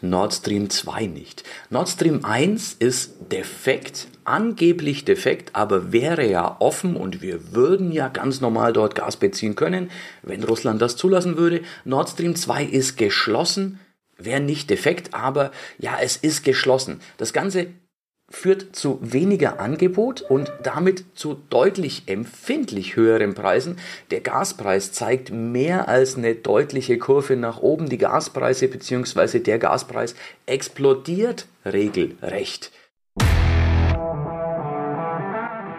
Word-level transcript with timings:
Nord 0.00 0.32
Stream 0.34 0.70
2 0.70 1.06
nicht. 1.06 1.44
Nord 1.70 1.88
Stream 1.88 2.24
1 2.24 2.74
ist 2.74 3.14
defekt, 3.32 4.08
angeblich 4.24 5.04
defekt, 5.04 5.50
aber 5.54 5.92
wäre 5.92 6.28
ja 6.28 6.56
offen 6.60 6.96
und 6.96 7.22
wir 7.22 7.52
würden 7.52 7.92
ja 7.92 8.08
ganz 8.08 8.40
normal 8.40 8.72
dort 8.72 8.94
Gas 8.94 9.16
beziehen 9.16 9.54
können, 9.54 9.90
wenn 10.22 10.44
Russland 10.44 10.80
das 10.80 10.96
zulassen 10.96 11.36
würde. 11.36 11.62
Nord 11.84 12.08
Stream 12.10 12.34
2 12.34 12.64
ist 12.64 12.96
geschlossen, 12.96 13.80
wäre 14.16 14.40
nicht 14.40 14.70
defekt, 14.70 15.14
aber 15.14 15.50
ja, 15.78 15.96
es 16.00 16.16
ist 16.16 16.44
geschlossen. 16.44 17.00
Das 17.16 17.32
Ganze 17.32 17.68
führt 18.34 18.76
zu 18.76 18.98
weniger 19.00 19.60
Angebot 19.60 20.22
und 20.22 20.52
damit 20.62 21.04
zu 21.14 21.40
deutlich 21.50 22.02
empfindlich 22.06 22.96
höheren 22.96 23.34
Preisen. 23.34 23.78
Der 24.10 24.20
Gaspreis 24.20 24.92
zeigt 24.92 25.30
mehr 25.30 25.88
als 25.88 26.16
eine 26.16 26.34
deutliche 26.34 26.98
Kurve 26.98 27.36
nach 27.36 27.60
oben. 27.60 27.88
Die 27.88 27.98
Gaspreise 27.98 28.68
bzw. 28.68 29.38
der 29.38 29.58
Gaspreis 29.58 30.14
explodiert 30.46 31.46
regelrecht. 31.64 32.72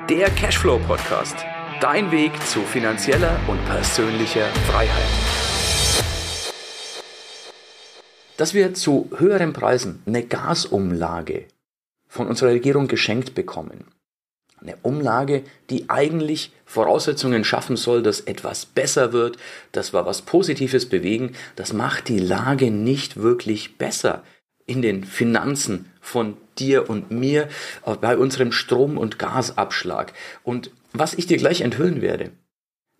Der 0.09 0.29
Cashflow 0.29 0.79
Podcast. 0.87 1.35
Dein 1.81 2.11
Weg 2.11 2.31
zu 2.47 2.61
finanzieller 2.61 3.37
und 3.47 3.63
persönlicher 3.65 4.45
Freiheit. 4.67 4.89
Dass 8.37 8.53
wir 8.53 8.73
zu 8.73 9.09
höheren 9.17 9.53
Preisen 9.53 10.01
eine 10.05 10.23
Gasumlage 10.23 11.45
von 12.15 12.27
unserer 12.27 12.51
Regierung 12.51 12.87
geschenkt 12.87 13.35
bekommen. 13.35 13.83
Eine 14.61 14.77
Umlage, 14.83 15.43
die 15.69 15.89
eigentlich 15.89 16.53
Voraussetzungen 16.65 17.43
schaffen 17.43 17.75
soll, 17.75 18.01
dass 18.03 18.21
etwas 18.21 18.65
besser 18.65 19.11
wird, 19.11 19.37
dass 19.73 19.93
wir 19.93 20.05
was 20.05 20.21
Positives 20.21 20.87
bewegen, 20.87 21.35
das 21.57 21.73
macht 21.73 22.07
die 22.07 22.19
Lage 22.19 22.71
nicht 22.71 23.17
wirklich 23.17 23.77
besser 23.77 24.23
in 24.65 24.81
den 24.81 25.03
Finanzen 25.03 25.91
von 25.99 26.37
dir 26.57 26.89
und 26.89 27.11
mir 27.11 27.49
äh, 27.85 27.95
bei 27.97 28.17
unserem 28.17 28.53
Strom- 28.53 28.97
und 28.97 29.19
Gasabschlag. 29.19 30.13
Und 30.43 30.71
was 30.93 31.15
ich 31.15 31.27
dir 31.27 31.37
gleich 31.37 31.61
enthüllen 31.61 32.01
werde, 32.01 32.31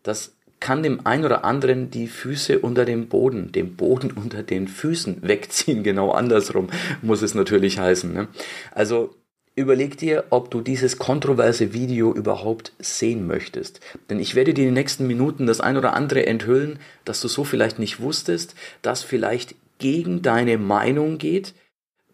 das 0.03 0.34
kann 0.59 0.83
dem 0.83 1.05
einen 1.05 1.25
oder 1.25 1.45
anderen 1.45 1.91
die 1.91 2.07
Füße 2.07 2.59
unter 2.59 2.85
dem 2.85 3.07
Boden, 3.07 3.51
dem 3.51 3.75
Boden 3.75 4.11
unter 4.15 4.43
den 4.43 4.67
Füßen 4.67 5.21
wegziehen. 5.21 5.83
Genau 5.83 6.11
andersrum 6.11 6.67
muss 7.01 7.21
es 7.21 7.35
natürlich 7.35 7.79
heißen. 7.79 8.13
Ne? 8.13 8.27
Also 8.71 9.15
überleg 9.55 9.97
dir, 9.97 10.25
ob 10.29 10.51
du 10.51 10.61
dieses 10.61 10.97
kontroverse 10.97 11.73
Video 11.73 12.13
überhaupt 12.13 12.73
sehen 12.79 13.25
möchtest. 13.27 13.79
Denn 14.09 14.19
ich 14.19 14.35
werde 14.35 14.53
dir 14.53 14.63
in 14.63 14.69
den 14.69 14.73
nächsten 14.73 15.07
Minuten 15.07 15.47
das 15.47 15.61
ein 15.61 15.77
oder 15.77 15.93
andere 15.93 16.25
enthüllen, 16.25 16.79
dass 17.05 17.21
du 17.21 17.27
so 17.27 17.43
vielleicht 17.43 17.79
nicht 17.79 17.99
wusstest, 17.99 18.55
das 18.81 19.03
vielleicht 19.03 19.55
gegen 19.77 20.21
deine 20.21 20.57
Meinung 20.57 21.17
geht. 21.17 21.53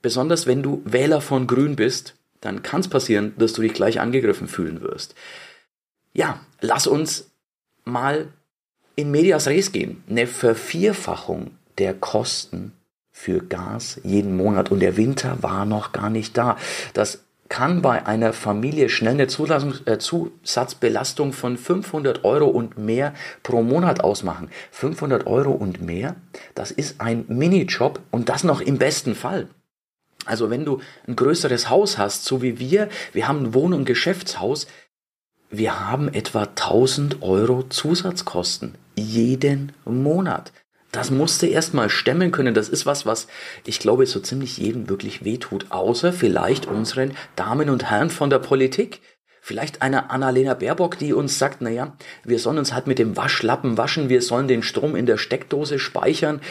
Besonders 0.02 0.48
wenn 0.48 0.64
du 0.64 0.82
Wähler 0.86 1.22
von 1.22 1.48
Grün 1.48 1.76
bist, 1.76 2.16
dann 2.42 2.64
kann 2.64 2.82
es 2.82 2.88
passieren, 2.88 3.34
dass 3.38 3.54
du 3.54 3.62
dich 3.62 3.74
gleich 3.74 4.00
angegriffen 4.00 4.48
fühlen 4.48 4.82
wirst. 4.82 5.16
Ja, 6.14 6.42
lass 6.60 6.88
uns 6.88 7.31
mal 7.86 8.28
in 8.96 9.12
Medias 9.12 9.48
Res 9.48 9.72
gehen. 9.72 10.04
Eine 10.10 10.28
Vervierfachung 10.28 11.52
der 11.78 11.94
Kosten 11.94 12.74
für 13.12 13.42
Gas 13.42 14.00
jeden 14.04 14.36
Monat 14.36 14.72
und 14.72 14.80
der 14.80 14.98
Winter 14.98 15.42
war 15.42 15.66
noch 15.66 15.92
gar 15.92 16.10
nicht 16.10 16.38
da. 16.38 16.58
Das 16.94 17.24
kann 17.50 17.82
bei 17.82 18.06
einer 18.06 18.32
Familie 18.32 18.88
schnell 18.88 19.16
eine 19.16 19.24
äh, 19.24 19.98
Zusatzbelastung 20.00 21.34
von 21.34 21.58
500 21.58 22.24
Euro 22.24 22.48
und 22.48 22.78
mehr 22.78 23.14
pro 23.44 23.62
Monat 23.62 24.02
ausmachen. 24.06 24.50
500 24.72 25.28
Euro 25.28 25.52
und 25.52 25.82
mehr, 25.82 26.16
das 26.56 26.72
ist 26.72 27.02
ein 27.02 27.26
Minijob 27.28 28.00
und 28.10 28.30
das 28.30 28.46
noch 28.46 28.62
im 28.62 28.78
besten 28.78 29.16
Fall. 29.16 29.50
Also 30.26 30.50
wenn 30.50 30.64
du 30.64 30.80
ein 31.08 31.18
größeres 31.18 31.70
Haus 31.70 31.98
hast, 31.98 32.24
so 32.24 32.42
wie 32.42 32.58
wir, 32.58 32.88
wir 33.12 33.28
haben 33.28 33.44
ein 33.44 33.54
Wohn- 33.54 33.74
und 33.74 33.84
Geschäftshaus, 33.84 34.68
wir 35.52 35.90
haben 35.90 36.08
etwa 36.14 36.44
1000 36.44 37.22
Euro 37.22 37.64
Zusatzkosten 37.64 38.76
jeden 38.96 39.74
Monat. 39.86 40.54
Das 40.92 41.12
musste 41.12 41.48
erstmal 41.48 41.90
stemmen 41.90 42.32
können. 42.32 42.54
Das 42.54 42.70
ist 42.70 42.86
was, 42.86 43.06
was 43.06 43.28
ich 43.66 43.80
glaube, 43.80 44.06
so 44.06 44.20
ziemlich 44.20 44.58
jedem 44.58 44.90
wirklich 44.90 45.24
wehtut. 45.24 45.68
Außer 45.70 46.12
vielleicht 46.12 46.66
unseren 46.66 47.12
Damen 47.36 47.70
und 47.70 47.90
Herren 47.90 48.10
von 48.10 48.30
der 48.30 48.40
Politik. 48.40 49.02
Vielleicht 49.44 49.82
eine 49.82 50.12
Annalena 50.12 50.54
Baerbock, 50.54 51.00
die 51.00 51.14
uns 51.14 51.40
sagt, 51.40 51.62
naja, 51.62 51.98
wir 52.24 52.38
sollen 52.38 52.60
uns 52.60 52.74
halt 52.74 52.86
mit 52.86 53.00
dem 53.00 53.18
Waschlappen 53.18 53.76
waschen, 53.76 54.08
wir 54.08 54.22
sollen 54.22 54.48
den 54.48 54.62
Strom 54.62 54.96
in 54.96 55.08
der 55.08 55.18
Steckdose 55.18 55.80
speichern. 55.80 56.42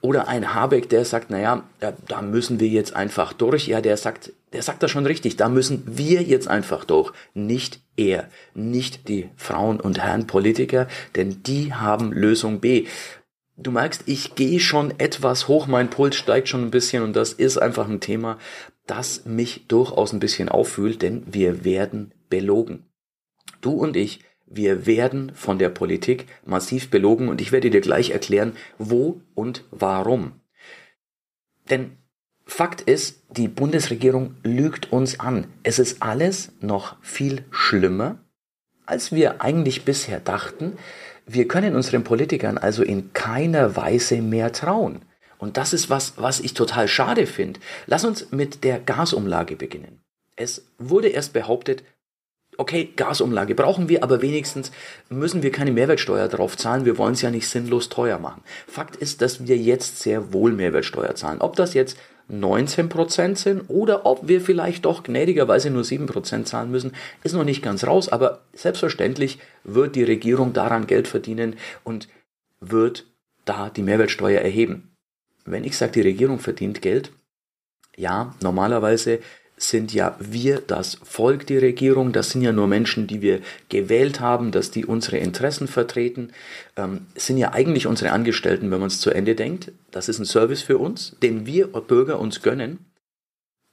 Oder 0.00 0.28
ein 0.28 0.54
Habeck, 0.54 0.88
der 0.88 1.04
sagt, 1.04 1.28
naja, 1.28 1.64
da 1.80 2.22
müssen 2.22 2.60
wir 2.60 2.68
jetzt 2.68 2.94
einfach 2.94 3.32
durch. 3.32 3.66
Ja, 3.66 3.80
der 3.80 3.96
sagt, 3.96 4.32
der 4.52 4.62
sagt 4.62 4.84
das 4.84 4.92
schon 4.92 5.06
richtig, 5.06 5.36
da 5.36 5.48
müssen 5.48 5.82
wir 5.86 6.22
jetzt 6.22 6.46
einfach 6.46 6.84
durch. 6.84 7.12
Nicht 7.34 7.80
er, 7.96 8.28
nicht 8.54 9.08
die 9.08 9.28
Frauen 9.36 9.80
und 9.80 9.98
Herren 9.98 10.28
Politiker, 10.28 10.86
denn 11.16 11.42
die 11.42 11.74
haben 11.74 12.12
Lösung 12.12 12.60
B. 12.60 12.86
Du 13.56 13.72
merkst, 13.72 14.04
ich 14.06 14.36
gehe 14.36 14.60
schon 14.60 14.94
etwas 15.00 15.48
hoch, 15.48 15.66
mein 15.66 15.90
Puls 15.90 16.14
steigt 16.14 16.48
schon 16.48 16.62
ein 16.62 16.70
bisschen 16.70 17.02
und 17.02 17.16
das 17.16 17.32
ist 17.32 17.58
einfach 17.58 17.88
ein 17.88 18.00
Thema, 18.00 18.38
das 18.86 19.24
mich 19.24 19.66
durchaus 19.66 20.12
ein 20.12 20.20
bisschen 20.20 20.48
auffühlt, 20.48 21.02
denn 21.02 21.24
wir 21.26 21.64
werden 21.64 22.12
belogen. 22.28 22.86
Du 23.60 23.72
und 23.72 23.96
ich, 23.96 24.20
wir 24.46 24.86
werden 24.86 25.34
von 25.34 25.58
der 25.58 25.70
Politik 25.70 26.26
massiv 26.44 26.90
belogen 26.90 27.28
und 27.28 27.40
ich 27.40 27.52
werde 27.52 27.70
dir 27.70 27.80
gleich 27.80 28.10
erklären, 28.10 28.56
wo 28.78 29.20
und 29.34 29.64
warum. 29.70 30.40
Denn 31.68 31.96
Fakt 32.48 32.80
ist, 32.82 33.24
die 33.28 33.48
Bundesregierung 33.48 34.36
lügt 34.44 34.92
uns 34.92 35.18
an. 35.18 35.48
Es 35.64 35.80
ist 35.80 36.00
alles 36.00 36.52
noch 36.60 36.96
viel 37.02 37.44
schlimmer, 37.50 38.18
als 38.86 39.10
wir 39.10 39.42
eigentlich 39.42 39.84
bisher 39.84 40.20
dachten. 40.20 40.78
Wir 41.26 41.48
können 41.48 41.74
unseren 41.74 42.04
Politikern 42.04 42.56
also 42.56 42.84
in 42.84 43.12
keiner 43.12 43.74
Weise 43.74 44.22
mehr 44.22 44.52
trauen. 44.52 45.04
Und 45.38 45.56
das 45.56 45.72
ist 45.72 45.90
was, 45.90 46.14
was 46.18 46.38
ich 46.38 46.54
total 46.54 46.86
schade 46.86 47.26
finde. 47.26 47.58
Lass 47.86 48.04
uns 48.04 48.30
mit 48.30 48.62
der 48.62 48.78
Gasumlage 48.78 49.56
beginnen. 49.56 50.00
Es 50.36 50.68
wurde 50.78 51.08
erst 51.08 51.32
behauptet, 51.32 51.82
okay, 52.58 52.90
Gasumlage 52.96 53.54
brauchen 53.54 53.88
wir, 53.88 54.02
aber 54.02 54.22
wenigstens 54.22 54.72
müssen 55.08 55.42
wir 55.42 55.52
keine 55.52 55.72
Mehrwertsteuer 55.72 56.28
drauf 56.28 56.56
zahlen. 56.56 56.84
Wir 56.84 56.98
wollen 56.98 57.14
es 57.14 57.22
ja 57.22 57.30
nicht 57.30 57.48
sinnlos 57.48 57.88
teuer 57.88 58.18
machen. 58.18 58.42
Fakt 58.66 58.96
ist, 58.96 59.22
dass 59.22 59.46
wir 59.46 59.56
jetzt 59.56 60.00
sehr 60.00 60.32
wohl 60.32 60.52
Mehrwertsteuer 60.52 61.14
zahlen. 61.14 61.40
Ob 61.40 61.56
das 61.56 61.74
jetzt 61.74 61.96
19% 62.30 63.36
sind 63.36 63.64
oder 63.68 64.04
ob 64.04 64.26
wir 64.26 64.40
vielleicht 64.40 64.84
doch 64.84 65.02
gnädigerweise 65.02 65.70
nur 65.70 65.82
7% 65.82 66.44
zahlen 66.44 66.70
müssen, 66.70 66.92
ist 67.22 67.34
noch 67.34 67.44
nicht 67.44 67.62
ganz 67.62 67.84
raus, 67.84 68.08
aber 68.08 68.42
selbstverständlich 68.52 69.38
wird 69.62 69.94
die 69.94 70.02
Regierung 70.02 70.52
daran 70.52 70.86
Geld 70.86 71.06
verdienen 71.06 71.56
und 71.84 72.08
wird 72.60 73.06
da 73.44 73.70
die 73.70 73.82
Mehrwertsteuer 73.82 74.40
erheben. 74.40 74.90
Wenn 75.44 75.62
ich 75.62 75.76
sage, 75.76 75.92
die 75.92 76.00
Regierung 76.00 76.40
verdient 76.40 76.82
Geld, 76.82 77.12
ja, 77.96 78.34
normalerweise 78.42 79.20
sind 79.56 79.94
ja 79.94 80.16
wir 80.20 80.60
das 80.60 80.98
Volk, 81.02 81.46
die 81.46 81.56
Regierung. 81.56 82.12
Das 82.12 82.30
sind 82.30 82.42
ja 82.42 82.52
nur 82.52 82.66
Menschen, 82.66 83.06
die 83.06 83.22
wir 83.22 83.40
gewählt 83.68 84.20
haben, 84.20 84.52
dass 84.52 84.70
die 84.70 84.84
unsere 84.84 85.16
Interessen 85.16 85.66
vertreten. 85.66 86.32
Ähm, 86.76 87.06
sind 87.14 87.38
ja 87.38 87.52
eigentlich 87.52 87.86
unsere 87.86 88.12
Angestellten, 88.12 88.70
wenn 88.70 88.80
man 88.80 88.88
es 88.88 89.00
zu 89.00 89.10
Ende 89.10 89.34
denkt. 89.34 89.72
Das 89.90 90.08
ist 90.08 90.18
ein 90.18 90.26
Service 90.26 90.62
für 90.62 90.78
uns, 90.78 91.16
den 91.22 91.46
wir 91.46 91.68
Bürger 91.68 92.20
uns 92.20 92.42
gönnen. 92.42 92.84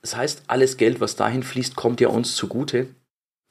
Das 0.02 0.16
heißt, 0.16 0.44
alles 0.48 0.78
Geld, 0.78 1.02
was 1.02 1.16
dahin 1.16 1.44
fließt, 1.44 1.76
kommt 1.76 2.00
ja 2.00 2.08
uns 2.08 2.36
zugute. 2.36 2.88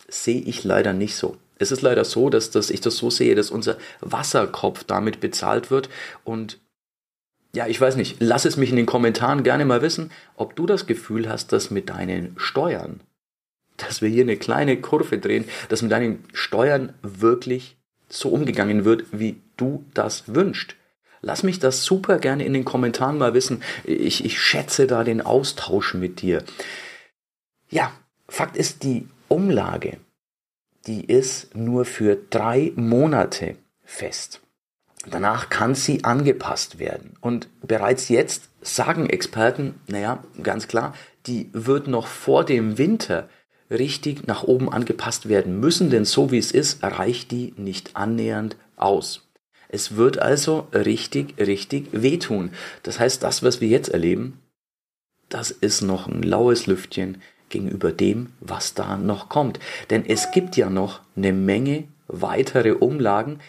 Sehe 0.09 0.41
ich 0.41 0.65
leider 0.65 0.93
nicht 0.93 1.17
so. 1.17 1.37
Es 1.59 1.71
ist 1.71 1.83
leider 1.83 2.05
so, 2.05 2.29
dass, 2.29 2.51
dass 2.51 2.71
ich 2.71 2.81
das 2.81 2.97
so 2.97 3.09
sehe, 3.11 3.35
dass 3.35 3.51
unser 3.51 3.77
Wasserkopf 4.01 4.85
damit 4.85 5.21
bezahlt 5.21 5.71
wird 5.71 5.89
und 6.25 6.59
ja, 7.55 7.67
ich 7.67 7.81
weiß 7.81 7.97
nicht, 7.97 8.17
lass 8.19 8.45
es 8.45 8.57
mich 8.57 8.71
in 8.71 8.77
den 8.77 8.87
Kommentaren 8.87 9.43
gerne 9.43 9.65
mal 9.65 9.83
wissen, 9.83 10.11
ob 10.37 10.57
du 10.57 10.67
das 10.67 10.87
Gefühl 10.87 11.29
hast, 11.29 11.53
dass 11.53 11.71
mit 11.71 11.91
deinen 11.91 12.35
Steuern, 12.39 13.01
dass 13.77 14.01
wir 14.01 14.09
hier 14.09 14.23
eine 14.23 14.37
kleine 14.37 14.81
Kurve 14.81 15.19
drehen, 15.19 15.45
dass 15.69 15.83
mit 15.83 15.93
deinen 15.93 16.25
Steuern 16.33 16.95
wirklich 17.03 17.77
so 18.09 18.31
umgegangen 18.31 18.85
wird, 18.85 19.05
wie 19.13 19.41
du 19.57 19.85
das 19.95 20.35
wünschst. 20.35 20.77
Lass 21.21 21.43
mich 21.43 21.59
das 21.59 21.85
super 21.85 22.19
gerne 22.19 22.45
in 22.45 22.53
den 22.53 22.65
Kommentaren 22.65 23.17
mal 23.17 23.33
wissen. 23.33 23.63
Ich, 23.85 24.25
ich 24.25 24.41
schätze 24.41 24.87
da 24.87 25.05
den 25.05 25.21
Austausch 25.21 25.95
mit 25.95 26.21
dir. 26.21 26.43
Ja, 27.71 27.93
Fakt 28.29 28.57
ist, 28.57 28.83
die 28.83 29.09
Umlage, 29.29 29.99
die 30.87 31.05
ist 31.05 31.55
nur 31.55 31.85
für 31.85 32.17
drei 32.31 32.73
Monate 32.77 33.57
fest. 33.85 34.42
Danach 35.11 35.49
kann 35.49 35.75
sie 35.75 36.05
angepasst 36.05 36.79
werden. 36.79 37.15
Und 37.21 37.49
bereits 37.61 38.09
jetzt 38.09 38.49
sagen 38.61 39.11
Experten, 39.11 39.75
naja, 39.89 40.23
ganz 40.43 40.69
klar, 40.69 40.95
die 41.27 41.51
wird 41.53 41.89
noch 41.89 42.07
vor 42.07 42.45
dem 42.45 42.79
Winter 42.79 43.29
richtig 43.71 44.27
nach 44.27 44.45
oben 44.45 44.73
angepasst 44.73 45.29
werden 45.29 45.59
müssen, 45.59 45.91
denn 45.91 46.05
so 46.05 46.31
wie 46.31 46.39
es 46.39 46.53
ist, 46.53 46.83
reicht 46.83 47.31
die 47.31 47.55
nicht 47.57 47.97
annähernd 47.97 48.57
aus. 48.77 49.29
Es 49.69 49.97
wird 49.97 50.19
also 50.19 50.69
richtig, 50.73 51.35
richtig 51.39 51.89
wehtun. 51.93 52.51
Das 52.83 53.01
heißt, 53.01 53.23
das, 53.23 53.43
was 53.43 53.61
wir 53.61 53.69
jetzt 53.69 53.89
erleben, 53.89 54.39
das 55.31 55.51
ist 55.51 55.81
noch 55.81 56.07
ein 56.07 56.23
laues 56.23 56.67
Lüftchen 56.67 57.23
gegenüber 57.49 57.91
dem, 57.91 58.33
was 58.41 58.75
da 58.75 58.99
noch 58.99 59.31
kommt. 59.31 59.59
Denn 59.89 60.05
es 60.05 60.31
gibt 60.31 60.57
ja 60.57 60.69
noch 60.69 61.01
eine 61.17 61.33
Menge 61.33 61.85
weitere 62.07 62.73
Umlagen, 62.73 63.41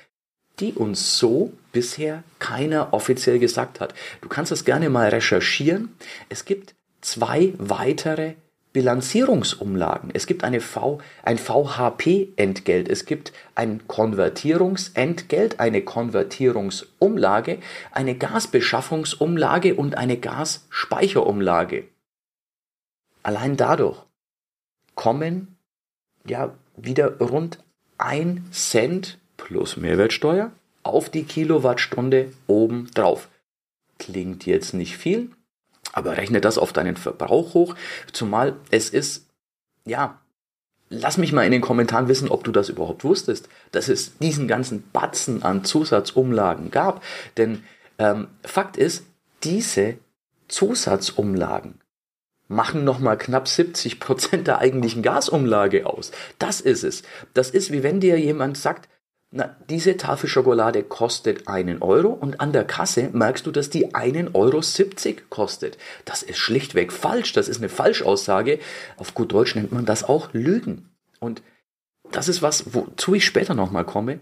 die 0.60 0.74
uns 0.74 1.18
so 1.18 1.54
bisher 1.72 2.24
keiner 2.40 2.94
offiziell 2.94 3.40
gesagt 3.40 3.80
hat. 3.80 3.94
Du 4.22 4.30
kannst 4.30 4.52
das 4.52 4.66
gerne 4.66 4.90
mal 4.90 5.10
recherchieren. 5.10 5.96
Es 6.30 6.46
gibt 6.46 6.76
zwei 7.02 7.54
weitere 7.58 8.36
Bilanzierungsumlagen. 8.74 10.10
Es 10.14 10.26
gibt 10.26 10.44
eine 10.44 10.60
v, 10.60 11.00
ein 11.22 11.38
VHP-Entgelt, 11.38 12.90
es 12.90 13.06
gibt 13.06 13.32
ein 13.54 13.88
Konvertierungsentgelt, 13.88 15.60
eine 15.60 15.84
Konvertierungsumlage, 15.84 17.60
eine 17.92 18.16
Gasbeschaffungsumlage 18.16 19.76
und 19.76 19.96
eine 19.96 20.18
Gasspeicherumlage. 20.18 21.88
Allein 23.22 23.56
dadurch 23.56 24.00
kommen 24.96 25.56
ja 26.26 26.54
wieder 26.76 27.20
rund 27.20 27.60
ein 28.00 28.46
Cent 28.52 29.20
plus 29.44 29.76
Mehrwertsteuer 29.76 30.52
auf 30.84 31.10
die 31.10 31.26
Kilowattstunde 31.26 32.32
oben 32.48 32.90
drauf. 32.94 33.28
Klingt 34.00 34.46
jetzt 34.46 34.74
nicht 34.74 34.98
viel, 34.98 35.32
aber 35.92 36.16
rechne 36.16 36.40
das 36.40 36.58
auf 36.58 36.72
deinen 36.72 36.96
Verbrauch 36.96 37.54
hoch, 37.54 37.76
zumal 38.14 38.56
es 38.72 38.90
ist, 38.90 39.28
ja, 39.86 40.22
lass 40.90 41.18
mich 41.18 41.34
mal 41.34 41.46
in 41.46 41.52
den 41.52 41.62
Kommentaren 41.62 42.08
wissen, 42.08 42.30
ob 42.30 42.46
du 42.46 42.52
das 42.52 42.70
überhaupt 42.70 43.04
wusstest, 43.04 43.50
dass 43.72 43.90
es 43.90 44.18
diesen 44.18 44.48
ganzen 44.48 44.90
Batzen 44.94 45.44
an 45.44 45.66
Zusatzumlagen 45.66 46.72
gab. 46.72 47.04
Denn 47.36 47.64
ähm, 47.98 48.28
Fakt 48.44 48.78
ist, 48.78 49.06
diese 49.44 49.98
Zusatzumlagen 50.48 51.82
machen 52.48 52.86
nochmal 52.86 53.18
knapp 53.18 53.48
70 53.50 54.00
Prozent 54.00 54.48
der 54.48 54.60
eigentlichen 54.60 55.02
Gasumlage 55.04 55.86
aus. 55.86 56.12
Das 56.40 56.62
ist 56.62 56.84
es. 56.84 57.04
Das 57.34 57.50
ist 57.50 57.72
wie 57.72 57.84
wenn 57.84 58.00
dir 58.00 58.18
jemand 58.18 58.58
sagt, 58.58 58.88
na, 59.36 59.56
diese 59.68 59.98
Tafel 59.98 60.30
Schokolade 60.30 60.84
kostet 60.84 61.48
einen 61.48 61.82
Euro 61.82 62.10
und 62.10 62.40
an 62.40 62.54
der 62.54 62.66
Kasse 62.66 63.10
merkst 63.14 63.48
du, 63.48 63.52
dass 63.52 63.72
die 63.72 63.96
einen 63.96 64.36
Euro 64.36 64.62
70 64.62 65.32
kostet. 65.32 65.80
Das 66.06 66.22
ist 66.22 66.38
schlichtweg 66.38 66.94
falsch. 66.94 67.34
Das 67.34 67.48
ist 67.48 67.58
eine 67.58 67.70
Falschaussage. 67.70 68.60
Auf 68.96 69.16
gut 69.16 69.32
Deutsch 69.32 69.56
nennt 69.56 69.72
man 69.72 69.88
das 69.88 70.04
auch 70.04 70.32
Lügen. 70.34 70.92
Und 71.20 71.42
das 72.12 72.28
ist 72.28 72.44
was, 72.44 72.76
wozu 72.76 73.16
ich 73.16 73.26
später 73.26 73.56
nochmal 73.56 73.86
komme. 73.86 74.20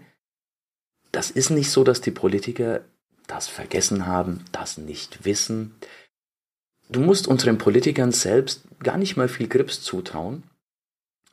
Das 1.10 1.30
ist 1.30 1.50
nicht 1.50 1.70
so, 1.70 1.84
dass 1.84 2.00
die 2.00 2.10
Politiker 2.10 2.80
das 3.26 3.48
vergessen 3.48 4.06
haben, 4.06 4.46
das 4.50 4.78
nicht 4.78 5.26
wissen. 5.26 5.74
Du 6.88 7.00
musst 7.00 7.28
unseren 7.28 7.58
Politikern 7.58 8.12
selbst 8.12 8.62
gar 8.82 8.96
nicht 8.96 9.18
mal 9.18 9.28
viel 9.28 9.48
Grips 9.48 9.82
zutrauen. 9.82 10.44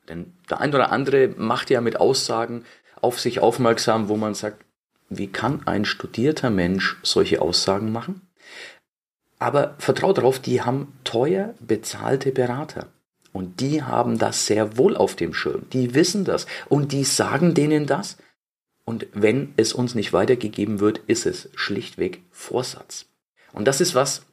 Denn 0.10 0.34
der 0.50 0.60
ein 0.60 0.74
oder 0.74 0.92
andere 0.92 1.30
macht 1.38 1.70
ja 1.70 1.82
mit 1.82 1.98
Aussagen, 1.98 2.66
auf 3.02 3.20
sich 3.20 3.40
aufmerksam, 3.40 4.10
wo 4.10 4.18
man 4.18 4.34
sagt, 4.34 4.64
wie 5.10 5.28
kann 5.28 5.66
ein 5.66 5.86
studierter 5.86 6.50
Mensch 6.50 6.98
solche 7.04 7.42
Aussagen 7.42 7.92
machen? 7.92 8.22
Aber 9.40 9.76
vertraut 9.80 10.18
darauf, 10.18 10.40
die 10.40 10.62
haben 10.62 10.94
teuer 11.04 11.56
bezahlte 11.60 12.32
Berater. 12.32 12.88
Und 13.32 13.62
die 13.62 13.84
haben 13.84 14.18
das 14.18 14.46
sehr 14.46 14.78
wohl 14.78 14.98
auf 14.98 15.16
dem 15.16 15.34
Schirm. 15.34 15.70
Die 15.72 15.94
wissen 15.94 16.26
das. 16.26 16.46
Und 16.68 16.92
die 16.92 17.04
sagen 17.04 17.54
denen 17.54 17.86
das. 17.86 18.18
Und 18.86 19.08
wenn 19.14 19.54
es 19.56 19.72
uns 19.72 19.96
nicht 19.96 20.14
weitergegeben 20.14 20.80
wird, 20.80 20.98
ist 21.08 21.26
es 21.26 21.50
schlichtweg 21.56 22.24
Vorsatz. 22.32 23.06
Und 23.54 23.68
das 23.68 23.82
ist 23.82 23.96
was, 23.96 24.24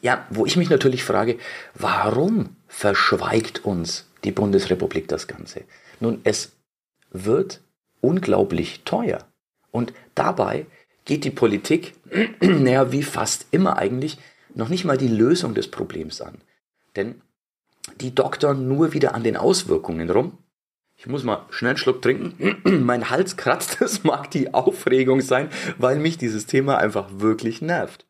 ja, 0.00 0.26
wo 0.30 0.46
ich 0.46 0.56
mich 0.56 0.70
natürlich 0.70 1.04
frage, 1.04 1.38
warum 1.74 2.56
verschweigt 2.68 3.64
uns 3.64 4.08
die 4.22 4.32
Bundesrepublik 4.32 5.08
das 5.08 5.26
Ganze? 5.26 5.64
Nun, 5.98 6.20
es 6.24 6.52
wird 7.10 7.60
unglaublich 8.00 8.82
teuer. 8.84 9.26
Und 9.70 9.92
dabei 10.14 10.66
geht 11.04 11.24
die 11.24 11.30
Politik, 11.30 11.94
naja, 12.40 12.92
wie 12.92 13.02
fast 13.02 13.46
immer 13.50 13.76
eigentlich, 13.78 14.18
noch 14.54 14.68
nicht 14.68 14.84
mal 14.84 14.98
die 14.98 15.08
Lösung 15.08 15.54
des 15.54 15.70
Problems 15.70 16.20
an. 16.20 16.38
Denn 16.96 17.20
die 18.00 18.14
doktern 18.14 18.68
nur 18.68 18.92
wieder 18.92 19.14
an 19.14 19.24
den 19.24 19.36
Auswirkungen 19.36 20.10
rum. 20.10 20.38
Ich 20.96 21.06
muss 21.06 21.24
mal 21.24 21.46
schnell 21.50 21.70
einen 21.70 21.78
Schluck 21.78 22.02
trinken. 22.02 22.60
mein 22.84 23.10
Hals 23.10 23.36
kratzt, 23.36 23.76
das 23.80 24.04
mag 24.04 24.30
die 24.30 24.52
Aufregung 24.52 25.20
sein, 25.20 25.48
weil 25.78 25.98
mich 25.98 26.18
dieses 26.18 26.46
Thema 26.46 26.78
einfach 26.78 27.08
wirklich 27.14 27.62
nervt. 27.62 28.06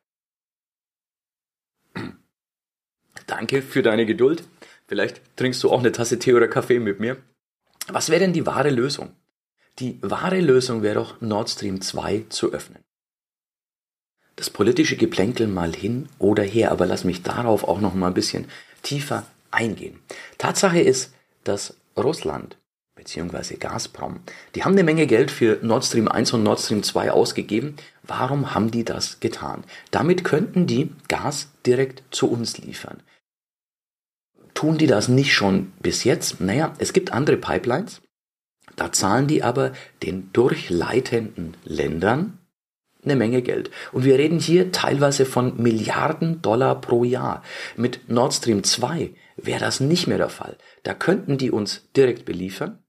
Danke 3.26 3.62
für 3.62 3.82
deine 3.82 4.06
Geduld. 4.06 4.44
Vielleicht 4.88 5.22
trinkst 5.36 5.62
du 5.62 5.70
auch 5.70 5.78
eine 5.78 5.92
Tasse 5.92 6.18
Tee 6.18 6.34
oder 6.34 6.48
Kaffee 6.48 6.80
mit 6.80 6.98
mir. 6.98 7.16
Was 7.88 8.10
wäre 8.10 8.20
denn 8.20 8.32
die 8.32 8.46
wahre 8.46 8.70
Lösung? 8.70 9.14
Die 9.80 9.98
wahre 10.02 10.40
Lösung 10.40 10.82
wäre 10.82 10.96
doch, 10.96 11.20
Nord 11.22 11.48
Stream 11.48 11.80
2 11.80 12.26
zu 12.28 12.52
öffnen. 12.52 12.84
Das 14.36 14.50
politische 14.50 14.96
Geplänkel 14.96 15.46
mal 15.46 15.74
hin 15.74 16.08
oder 16.18 16.42
her, 16.42 16.70
aber 16.70 16.84
lass 16.84 17.04
mich 17.04 17.22
darauf 17.22 17.64
auch 17.64 17.80
noch 17.80 17.94
mal 17.94 18.08
ein 18.08 18.14
bisschen 18.14 18.46
tiefer 18.82 19.26
eingehen. 19.50 19.98
Tatsache 20.36 20.80
ist, 20.80 21.14
dass 21.44 21.76
Russland 21.96 22.58
bzw. 22.94 23.56
Gazprom, 23.56 24.20
die 24.54 24.64
haben 24.64 24.72
eine 24.72 24.84
Menge 24.84 25.06
Geld 25.06 25.30
für 25.30 25.58
Nord 25.62 25.86
Stream 25.86 26.08
1 26.08 26.34
und 26.34 26.42
Nord 26.42 26.60
Stream 26.60 26.82
2 26.82 27.12
ausgegeben. 27.12 27.76
Warum 28.02 28.54
haben 28.54 28.70
die 28.70 28.84
das 28.84 29.20
getan? 29.20 29.64
Damit 29.90 30.24
könnten 30.24 30.66
die 30.66 30.92
Gas 31.08 31.48
direkt 31.64 32.02
zu 32.10 32.30
uns 32.30 32.58
liefern. 32.58 33.02
Tun 34.52 34.76
die 34.76 34.86
das 34.86 35.08
nicht 35.08 35.32
schon 35.32 35.72
bis 35.80 36.04
jetzt? 36.04 36.40
Naja, 36.40 36.74
es 36.78 36.92
gibt 36.92 37.12
andere 37.12 37.38
Pipelines, 37.38 38.02
da 38.76 38.92
zahlen 38.92 39.26
die 39.26 39.42
aber 39.42 39.72
den 40.02 40.32
durchleitenden 40.32 41.56
Ländern 41.64 42.38
eine 43.04 43.16
Menge 43.16 43.42
Geld. 43.42 43.70
Und 43.92 44.04
wir 44.04 44.18
reden 44.18 44.38
hier 44.38 44.72
teilweise 44.72 45.24
von 45.24 45.56
Milliarden 45.56 46.42
Dollar 46.42 46.80
pro 46.80 47.04
Jahr. 47.04 47.42
Mit 47.76 48.08
Nord 48.08 48.34
Stream 48.34 48.62
2 48.62 49.14
wäre 49.36 49.60
das 49.60 49.80
nicht 49.80 50.06
mehr 50.06 50.18
der 50.18 50.28
Fall. 50.28 50.56
Da 50.82 50.94
könnten 50.94 51.38
die 51.38 51.50
uns 51.50 51.88
direkt 51.96 52.24
beliefern. 52.24 52.82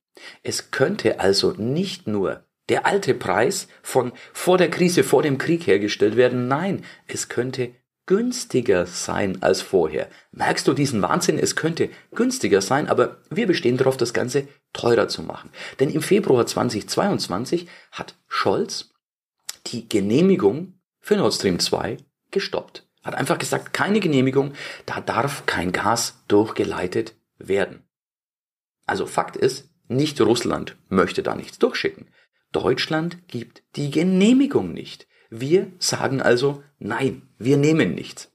Es 0.43 0.71
könnte 0.71 1.19
also 1.19 1.51
nicht 1.51 2.07
nur 2.07 2.43
der 2.69 2.85
alte 2.85 3.13
Preis 3.13 3.67
von 3.81 4.11
vor 4.33 4.57
der 4.57 4.69
Krise, 4.69 5.03
vor 5.03 5.23
dem 5.23 5.37
Krieg 5.37 5.65
hergestellt 5.65 6.15
werden. 6.15 6.47
Nein, 6.47 6.83
es 7.07 7.29
könnte 7.29 7.71
günstiger 8.11 8.87
sein 8.87 9.41
als 9.41 9.61
vorher. 9.61 10.09
Merkst 10.33 10.67
du 10.67 10.73
diesen 10.73 11.01
Wahnsinn? 11.01 11.39
Es 11.39 11.55
könnte 11.55 11.89
günstiger 12.13 12.59
sein, 12.59 12.89
aber 12.89 13.21
wir 13.29 13.47
bestehen 13.47 13.77
darauf, 13.77 13.95
das 13.95 14.13
Ganze 14.13 14.49
teurer 14.73 15.07
zu 15.07 15.23
machen. 15.23 15.49
Denn 15.79 15.89
im 15.89 16.01
Februar 16.01 16.45
2022 16.45 17.69
hat 17.93 18.15
Scholz 18.27 18.89
die 19.67 19.87
Genehmigung 19.87 20.73
für 20.99 21.15
Nord 21.15 21.33
Stream 21.33 21.59
2 21.59 21.95
gestoppt. 22.31 22.85
Hat 23.01 23.15
einfach 23.15 23.37
gesagt, 23.37 23.71
keine 23.71 24.01
Genehmigung, 24.01 24.55
da 24.85 24.99
darf 24.99 25.45
kein 25.45 25.71
Gas 25.71 26.21
durchgeleitet 26.27 27.15
werden. 27.37 27.87
Also 28.85 29.05
Fakt 29.05 29.37
ist, 29.37 29.69
nicht 29.87 30.19
Russland 30.19 30.75
möchte 30.89 31.23
da 31.23 31.33
nichts 31.33 31.59
durchschicken. 31.59 32.09
Deutschland 32.51 33.29
gibt 33.29 33.63
die 33.77 33.89
Genehmigung 33.89 34.73
nicht. 34.73 35.07
Wir 35.33 35.71
sagen 35.79 36.21
also, 36.21 36.61
nein, 36.77 37.21
wir 37.39 37.55
nehmen 37.55 37.95
nichts. 37.95 38.29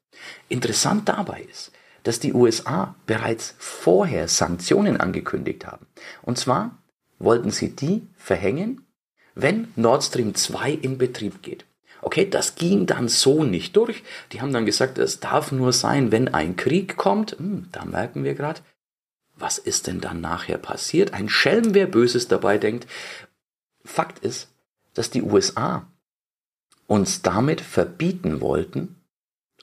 Interessant 0.49 1.09
dabei 1.11 1.43
ist, 1.43 1.71
dass 2.05 2.21
die 2.21 2.33
USA 2.33 2.95
bereits 3.05 3.55
vorher 3.59 4.29
Sanktionen 4.29 4.97
angekündigt 4.97 5.67
haben. 5.67 5.87
Und 6.23 6.39
zwar 6.39 6.79
wollten 7.19 7.51
sie 7.51 7.77
die 7.77 8.09
verhängen, 8.17 8.87
wenn 9.35 9.69
Nord 9.77 10.05
Stream 10.05 10.35
2 10.35 10.73
in 10.73 10.97
Betrieb 10.97 11.43
geht. 11.43 11.67
Okay, 12.01 12.31
das 12.31 12.55
ging 12.55 12.87
dann 12.87 13.09
so 13.09 13.45
nicht 13.45 13.77
durch. 13.77 14.03
Die 14.33 14.41
haben 14.41 14.55
dann 14.55 14.65
gesagt, 14.65 14.97
es 14.97 15.21
darf 15.21 15.53
nur 15.53 15.75
sein, 15.75 16.13
wenn 16.13 16.33
ein 16.33 16.57
Krieg 16.57 16.97
kommt. 16.97 17.33
Hm, 17.33 17.69
da 17.73 17.85
merken 17.85 18.25
wir 18.25 18.35
gerade, 18.35 18.63
was 19.35 19.59
ist 19.59 19.87
denn 19.87 20.01
dann 20.01 20.23
nachher 20.23 20.57
passiert? 20.57 21.13
Ein 21.13 21.29
Schelm, 21.29 21.75
wer 21.75 21.87
Böses 21.87 22.27
dabei 22.27 22.57
denkt. 22.57 22.87
Fakt 23.85 24.21
ist, 24.21 24.49
dass 24.95 25.11
die 25.11 25.23
USA 25.23 25.87
uns 26.87 27.23
damit 27.23 27.61
verbieten 27.61 28.41
wollten 28.41 28.97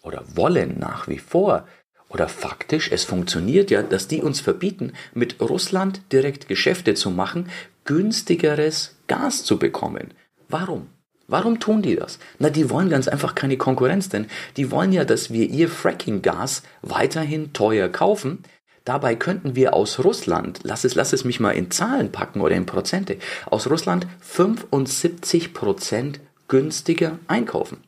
oder 0.02 0.24
wollen 0.36 0.78
nach 0.80 1.08
wie 1.08 1.20
vor 1.20 1.66
oder 2.10 2.28
faktisch, 2.28 2.92
es 2.92 3.04
funktioniert 3.04 3.72
ja, 3.72 3.82
dass 3.82 4.08
die 4.08 4.22
uns 4.22 4.40
verbieten, 4.40 4.94
mit 5.14 5.42
Russland 5.42 6.02
direkt 6.12 6.48
Geschäfte 6.48 6.94
zu 6.94 7.10
machen, 7.10 7.50
günstigeres 7.86 8.96
Gas 9.08 9.44
zu 9.44 9.58
bekommen. 9.58 10.14
Warum? 10.48 10.88
Warum 11.28 11.60
tun 11.60 11.82
die 11.82 11.96
das? 11.96 12.20
Na, 12.38 12.50
die 12.50 12.70
wollen 12.70 12.90
ganz 12.90 13.08
einfach 13.08 13.34
keine 13.34 13.58
Konkurrenz, 13.58 14.10
denn 14.10 14.28
die 14.58 14.70
wollen 14.70 14.92
ja, 14.92 15.06
dass 15.06 15.32
wir 15.32 15.50
ihr 15.50 15.70
Fracking-Gas 15.70 16.64
weiterhin 16.82 17.54
teuer 17.54 17.90
kaufen. 17.90 18.44
Dabei 18.86 19.16
könnten 19.16 19.56
wir 19.56 19.74
aus 19.74 20.04
Russland, 20.04 20.60
lass 20.64 20.84
es, 20.84 20.94
lass 20.96 21.14
es 21.14 21.24
mich 21.24 21.40
mal 21.40 21.52
in 21.52 21.72
Zahlen 21.72 22.12
packen 22.12 22.42
oder 22.42 22.56
in 22.56 22.66
Prozente, 22.66 23.18
aus 23.46 23.70
Russland 23.70 24.06
75 24.20 25.54
Prozent 25.54 26.20
günstiger 26.54 27.18
einkaufen. 27.26 27.84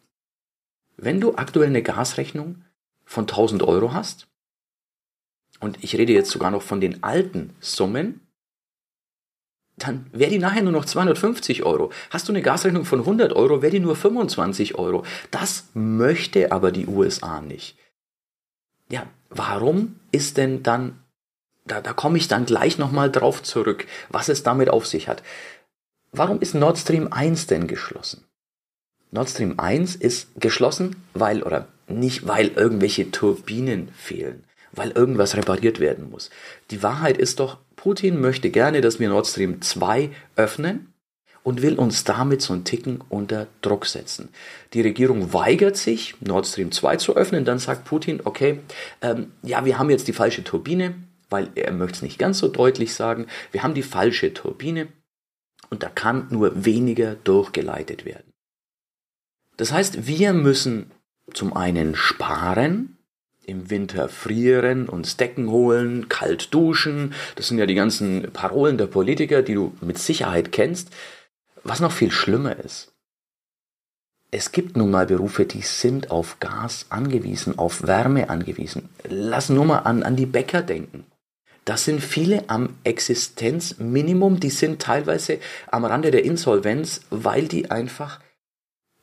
Wenn 0.97 1.21
du 1.21 1.35
aktuell 1.35 1.67
eine 1.67 1.83
Gasrechnung 1.83 2.63
von 3.03 3.25
1000 3.25 3.61
Euro 3.61 3.93
hast 3.93 4.25
und 5.59 5.83
ich 5.83 5.95
rede 5.95 6.13
jetzt 6.13 6.31
sogar 6.31 6.49
noch 6.49 6.63
von 6.63 6.81
den 6.81 7.03
alten 7.03 7.55
Summen, 7.59 8.21
dann 9.77 10.07
wäre 10.11 10.31
die 10.31 10.39
nachher 10.39 10.63
nur 10.63 10.71
noch 10.71 10.85
250 10.85 11.61
Euro. 11.61 11.91
Hast 12.09 12.27
du 12.27 12.31
eine 12.31 12.41
Gasrechnung 12.41 12.85
von 12.85 13.01
100 13.01 13.33
Euro, 13.33 13.61
wäre 13.61 13.69
die 13.69 13.79
nur 13.79 13.95
25 13.95 14.73
Euro. 14.79 15.05
Das 15.29 15.65
möchte 15.75 16.51
aber 16.51 16.71
die 16.71 16.87
USA 16.87 17.41
nicht. 17.41 17.77
Ja, 18.89 19.05
warum 19.29 19.99
ist 20.11 20.37
denn 20.37 20.63
dann, 20.63 21.03
da, 21.65 21.81
da 21.81 21.93
komme 21.93 22.17
ich 22.17 22.29
dann 22.29 22.47
gleich 22.47 22.79
nochmal 22.79 23.11
drauf 23.11 23.43
zurück, 23.43 23.85
was 24.09 24.27
es 24.27 24.41
damit 24.41 24.71
auf 24.71 24.87
sich 24.87 25.07
hat. 25.07 25.21
Warum 26.11 26.39
ist 26.41 26.55
Nord 26.55 26.79
Stream 26.79 27.13
1 27.13 27.45
denn 27.45 27.67
geschlossen? 27.67 28.25
Nord 29.11 29.29
Stream 29.29 29.59
1 29.59 29.95
ist 29.95 30.29
geschlossen, 30.39 30.95
weil, 31.13 31.43
oder 31.43 31.67
nicht 31.87 32.27
weil 32.27 32.49
irgendwelche 32.49 33.11
Turbinen 33.11 33.89
fehlen, 33.95 34.43
weil 34.71 34.91
irgendwas 34.91 35.35
repariert 35.35 35.79
werden 35.79 36.09
muss. 36.09 36.29
Die 36.71 36.83
Wahrheit 36.83 37.17
ist 37.17 37.39
doch, 37.39 37.57
Putin 37.75 38.19
möchte 38.19 38.49
gerne, 38.49 38.81
dass 38.81 38.99
wir 38.99 39.09
Nord 39.09 39.27
Stream 39.27 39.61
2 39.61 40.09
öffnen 40.35 40.93
und 41.43 41.61
will 41.61 41.75
uns 41.75 42.03
damit 42.03 42.41
so 42.41 42.53
einen 42.53 42.63
Ticken 42.63 43.01
unter 43.07 43.47
Druck 43.61 43.85
setzen. 43.85 44.29
Die 44.73 44.81
Regierung 44.81 45.31
weigert 45.31 45.77
sich, 45.77 46.15
Nord 46.19 46.47
Stream 46.47 46.71
2 46.71 46.97
zu 46.97 47.15
öffnen, 47.15 47.45
dann 47.45 47.59
sagt 47.59 47.85
Putin, 47.85 48.21
okay, 48.23 48.59
ähm, 49.01 49.31
ja, 49.43 49.63
wir 49.63 49.77
haben 49.77 49.91
jetzt 49.91 50.07
die 50.07 50.13
falsche 50.13 50.43
Turbine, 50.43 50.95
weil 51.29 51.49
er 51.53 51.71
möchte 51.71 51.97
es 51.97 52.01
nicht 52.01 52.17
ganz 52.17 52.39
so 52.39 52.47
deutlich 52.47 52.95
sagen, 52.95 53.27
wir 53.51 53.61
haben 53.61 53.75
die 53.75 53.83
falsche 53.83 54.33
Turbine 54.33 54.87
und 55.69 55.83
da 55.83 55.89
kann 55.89 56.27
nur 56.31 56.65
weniger 56.65 57.15
durchgeleitet 57.15 58.05
werden. 58.05 58.34
Das 59.57 59.71
heißt, 59.71 60.07
wir 60.07 60.33
müssen 60.33 60.91
zum 61.33 61.55
einen 61.55 61.95
sparen, 61.95 62.97
im 63.45 63.69
Winter 63.69 64.09
frieren, 64.09 64.89
uns 64.89 65.17
Decken 65.17 65.49
holen, 65.49 66.09
kalt 66.09 66.53
duschen. 66.53 67.13
Das 67.35 67.47
sind 67.47 67.59
ja 67.59 67.65
die 67.65 67.75
ganzen 67.75 68.31
Parolen 68.33 68.77
der 68.77 68.87
Politiker, 68.87 69.43
die 69.43 69.53
du 69.53 69.75
mit 69.81 69.97
Sicherheit 69.97 70.51
kennst. 70.51 70.89
Was 71.63 71.79
noch 71.79 71.91
viel 71.91 72.11
schlimmer 72.11 72.55
ist, 72.57 72.95
es 74.37 74.51
gibt 74.51 74.75
nun 74.75 74.91
mal 74.91 75.05
Berufe, 75.05 75.45
die 75.45 75.61
sind 75.61 76.11
auf 76.11 76.41
Gas 76.41 76.87
angewiesen, 76.89 77.57
auf 77.57 77.87
Wärme 77.87 78.29
angewiesen. 78.29 78.89
Lass 79.07 79.49
nur 79.49 79.63
mal 79.63 79.79
an, 79.79 80.03
an 80.03 80.17
die 80.17 80.25
Bäcker 80.25 80.61
denken. 80.61 81.05
Das 81.63 81.85
sind 81.85 82.01
viele 82.01 82.49
am 82.49 82.75
Existenzminimum, 82.83 84.39
die 84.39 84.49
sind 84.49 84.81
teilweise 84.81 85.39
am 85.71 85.85
Rande 85.85 86.11
der 86.11 86.25
Insolvenz, 86.25 87.01
weil 87.11 87.47
die 87.47 87.71
einfach 87.71 88.19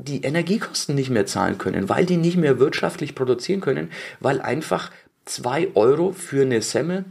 die 0.02 0.22
Energiekosten 0.22 0.94
nicht 0.94 1.10
mehr 1.10 1.26
zahlen 1.26 1.58
können, 1.58 1.88
weil 1.88 2.06
die 2.06 2.16
nicht 2.16 2.36
mehr 2.36 2.58
wirtschaftlich 2.58 3.14
produzieren 3.14 3.60
können, 3.60 3.90
weil 4.20 4.40
einfach 4.40 4.90
zwei 5.24 5.68
Euro 5.74 6.12
für 6.12 6.42
eine 6.42 6.62
Semmel, 6.62 7.04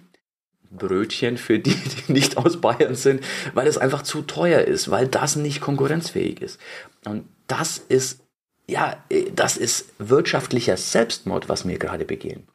Brötchen 0.72 1.38
für 1.38 1.60
die, 1.60 1.76
die 2.08 2.14
nicht 2.14 2.38
aus 2.38 2.62
Bayern 2.62 2.96
sind, 2.96 3.24
weil 3.54 3.68
es 3.68 3.78
einfach 3.78 4.04
zu 4.04 4.22
teuer 4.22 4.62
ist, 4.62 4.90
weil 4.90 5.08
das 5.08 5.36
nicht 5.36 5.62
konkurrenzfähig 5.62 6.42
ist. 6.42 6.60
Und 7.06 7.28
das 7.48 7.78
ist, 7.78 8.22
ja, 8.68 9.04
das 9.36 9.58
ist 9.58 9.94
wirtschaftlicher 9.98 10.78
Selbstmord, 10.78 11.50
was 11.50 11.68
wir 11.68 11.78
gerade 11.78 12.06
begehen. 12.06 12.48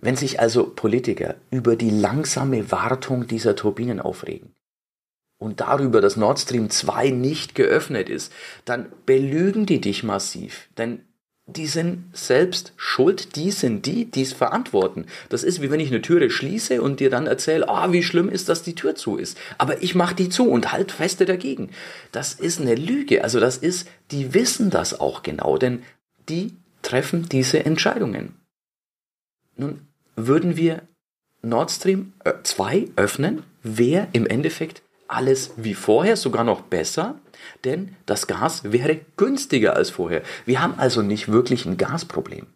Wenn 0.00 0.14
sich 0.14 0.38
also 0.38 0.68
Politiker 0.70 1.34
über 1.50 1.74
die 1.74 1.90
langsame 1.90 2.70
Wartung 2.70 3.26
dieser 3.26 3.56
Turbinen 3.56 3.98
aufregen, 3.98 4.54
und 5.38 5.60
darüber, 5.60 6.00
dass 6.00 6.16
Nord 6.16 6.40
Stream 6.40 6.68
2 6.68 7.10
nicht 7.10 7.54
geöffnet 7.54 8.08
ist, 8.08 8.32
dann 8.64 8.86
belügen 9.06 9.66
die 9.66 9.80
dich 9.80 10.02
massiv. 10.02 10.68
Denn 10.76 11.00
die 11.46 11.66
sind 11.66 12.04
selbst 12.12 12.74
schuld, 12.76 13.34
die 13.34 13.50
sind 13.52 13.86
die, 13.86 14.04
die 14.04 14.20
es 14.20 14.34
verantworten. 14.34 15.06
Das 15.30 15.42
ist 15.42 15.62
wie 15.62 15.70
wenn 15.70 15.80
ich 15.80 15.88
eine 15.88 16.02
Türe 16.02 16.28
schließe 16.28 16.82
und 16.82 17.00
dir 17.00 17.08
dann 17.08 17.26
erzähle, 17.26 17.66
oh, 17.68 17.90
wie 17.90 18.02
schlimm 18.02 18.28
ist, 18.28 18.50
dass 18.50 18.62
die 18.62 18.74
Tür 18.74 18.96
zu 18.96 19.16
ist. 19.16 19.38
Aber 19.56 19.82
ich 19.82 19.94
mache 19.94 20.14
die 20.14 20.28
zu 20.28 20.50
und 20.50 20.72
halt 20.72 20.92
feste 20.92 21.24
dagegen. 21.24 21.70
Das 22.12 22.34
ist 22.34 22.60
eine 22.60 22.74
Lüge. 22.74 23.24
Also 23.24 23.40
das 23.40 23.56
ist, 23.56 23.88
die 24.10 24.34
wissen 24.34 24.68
das 24.68 25.00
auch 25.00 25.22
genau, 25.22 25.56
denn 25.56 25.84
die 26.28 26.54
treffen 26.82 27.30
diese 27.30 27.64
Entscheidungen. 27.64 28.34
Nun 29.56 29.88
würden 30.16 30.56
wir 30.56 30.82
Nord 31.40 31.70
Stream 31.70 32.12
2 32.42 32.76
äh, 32.76 32.88
öffnen, 32.96 33.42
wäre 33.62 34.08
im 34.12 34.26
Endeffekt 34.26 34.82
alles 35.08 35.52
wie 35.56 35.74
vorher, 35.74 36.16
sogar 36.16 36.44
noch 36.44 36.60
besser, 36.60 37.18
denn 37.64 37.96
das 38.06 38.26
Gas 38.26 38.72
wäre 38.72 39.00
günstiger 39.16 39.74
als 39.74 39.90
vorher. 39.90 40.22
Wir 40.44 40.62
haben 40.62 40.74
also 40.78 41.02
nicht 41.02 41.28
wirklich 41.28 41.66
ein 41.66 41.76
Gasproblem. 41.76 42.46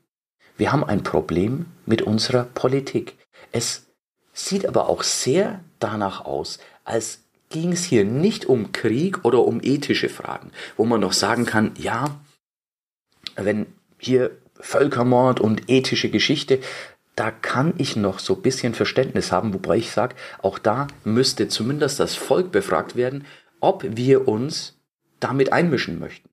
Wir 0.56 0.70
haben 0.70 0.84
ein 0.84 1.02
Problem 1.02 1.66
mit 1.86 2.02
unserer 2.02 2.44
Politik. 2.44 3.16
Es 3.52 3.86
sieht 4.32 4.66
aber 4.66 4.88
auch 4.88 5.02
sehr 5.02 5.60
danach 5.78 6.24
aus, 6.24 6.58
als 6.84 7.20
ging 7.48 7.72
es 7.72 7.84
hier 7.84 8.04
nicht 8.04 8.46
um 8.46 8.72
Krieg 8.72 9.24
oder 9.24 9.44
um 9.44 9.60
ethische 9.62 10.08
Fragen, 10.08 10.52
wo 10.76 10.84
man 10.84 11.00
noch 11.00 11.12
sagen 11.12 11.44
kann, 11.44 11.72
ja, 11.76 12.20
wenn 13.36 13.66
hier 13.98 14.30
Völkermord 14.58 15.40
und 15.40 15.68
ethische 15.68 16.10
Geschichte, 16.10 16.60
da 17.16 17.30
kann 17.30 17.74
ich 17.78 17.96
noch 17.96 18.18
so 18.18 18.34
ein 18.34 18.42
bisschen 18.42 18.74
Verständnis 18.74 19.32
haben, 19.32 19.52
wobei 19.52 19.76
ich 19.76 19.90
sage, 19.90 20.16
auch 20.40 20.58
da 20.58 20.86
müsste 21.04 21.48
zumindest 21.48 22.00
das 22.00 22.14
Volk 22.14 22.52
befragt 22.52 22.96
werden, 22.96 23.26
ob 23.60 23.84
wir 23.84 24.28
uns 24.28 24.78
damit 25.20 25.52
einmischen 25.52 25.98
möchten. 25.98 26.28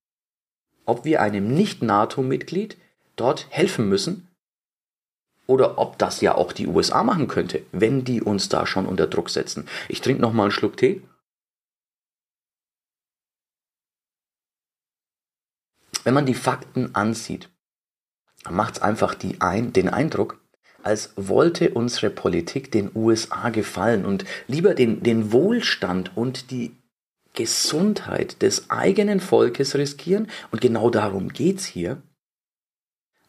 Ob 0.86 1.06
wir 1.06 1.22
einem 1.22 1.54
Nicht-NATO-Mitglied 1.54 2.78
dort 3.16 3.48
helfen 3.50 3.90
müssen 3.90 4.28
oder 5.46 5.78
ob 5.78 5.98
das 5.98 6.22
ja 6.22 6.36
auch 6.36 6.54
die 6.54 6.68
USA 6.68 7.04
machen 7.04 7.28
könnte, 7.28 7.64
wenn 7.72 8.04
die 8.04 8.22
uns 8.22 8.50
da 8.50 8.66
schon 8.66 8.86
unter 8.86 9.08
Druck 9.08 9.30
setzen. 9.30 9.68
Ich 9.90 10.02
trinke 10.02 10.22
noch 10.22 10.34
mal 10.34 10.44
einen 10.44 10.52
Schluck 10.52 10.78
Tee. 10.78 11.02
Wenn 16.04 16.14
man 16.14 16.26
die 16.26 16.34
Fakten 16.34 16.96
ansieht, 16.96 17.50
macht 18.50 18.76
es 18.76 18.82
einfach 18.82 19.16
ein, 19.40 19.74
den 19.74 19.90
Eindruck, 19.90 20.39
als 20.84 21.14
wollte 21.16 21.72
unsere 21.72 22.10
Politik 22.10 22.72
den 22.72 22.92
USA 22.96 23.50
gefallen 23.50 24.06
und 24.06 24.26
lieber 24.48 24.74
den, 24.74 25.04
den 25.04 25.32
Wohlstand 25.32 26.16
und 26.16 26.52
die 26.52 26.72
Gesundheit 27.34 28.42
des 28.42 28.70
eigenen 28.70 29.20
Volkes 29.20 29.76
riskieren, 29.76 30.28
und 30.52 30.62
genau 30.62 30.90
darum 30.90 31.30
geht's 31.30 31.66
hier, 31.66 32.02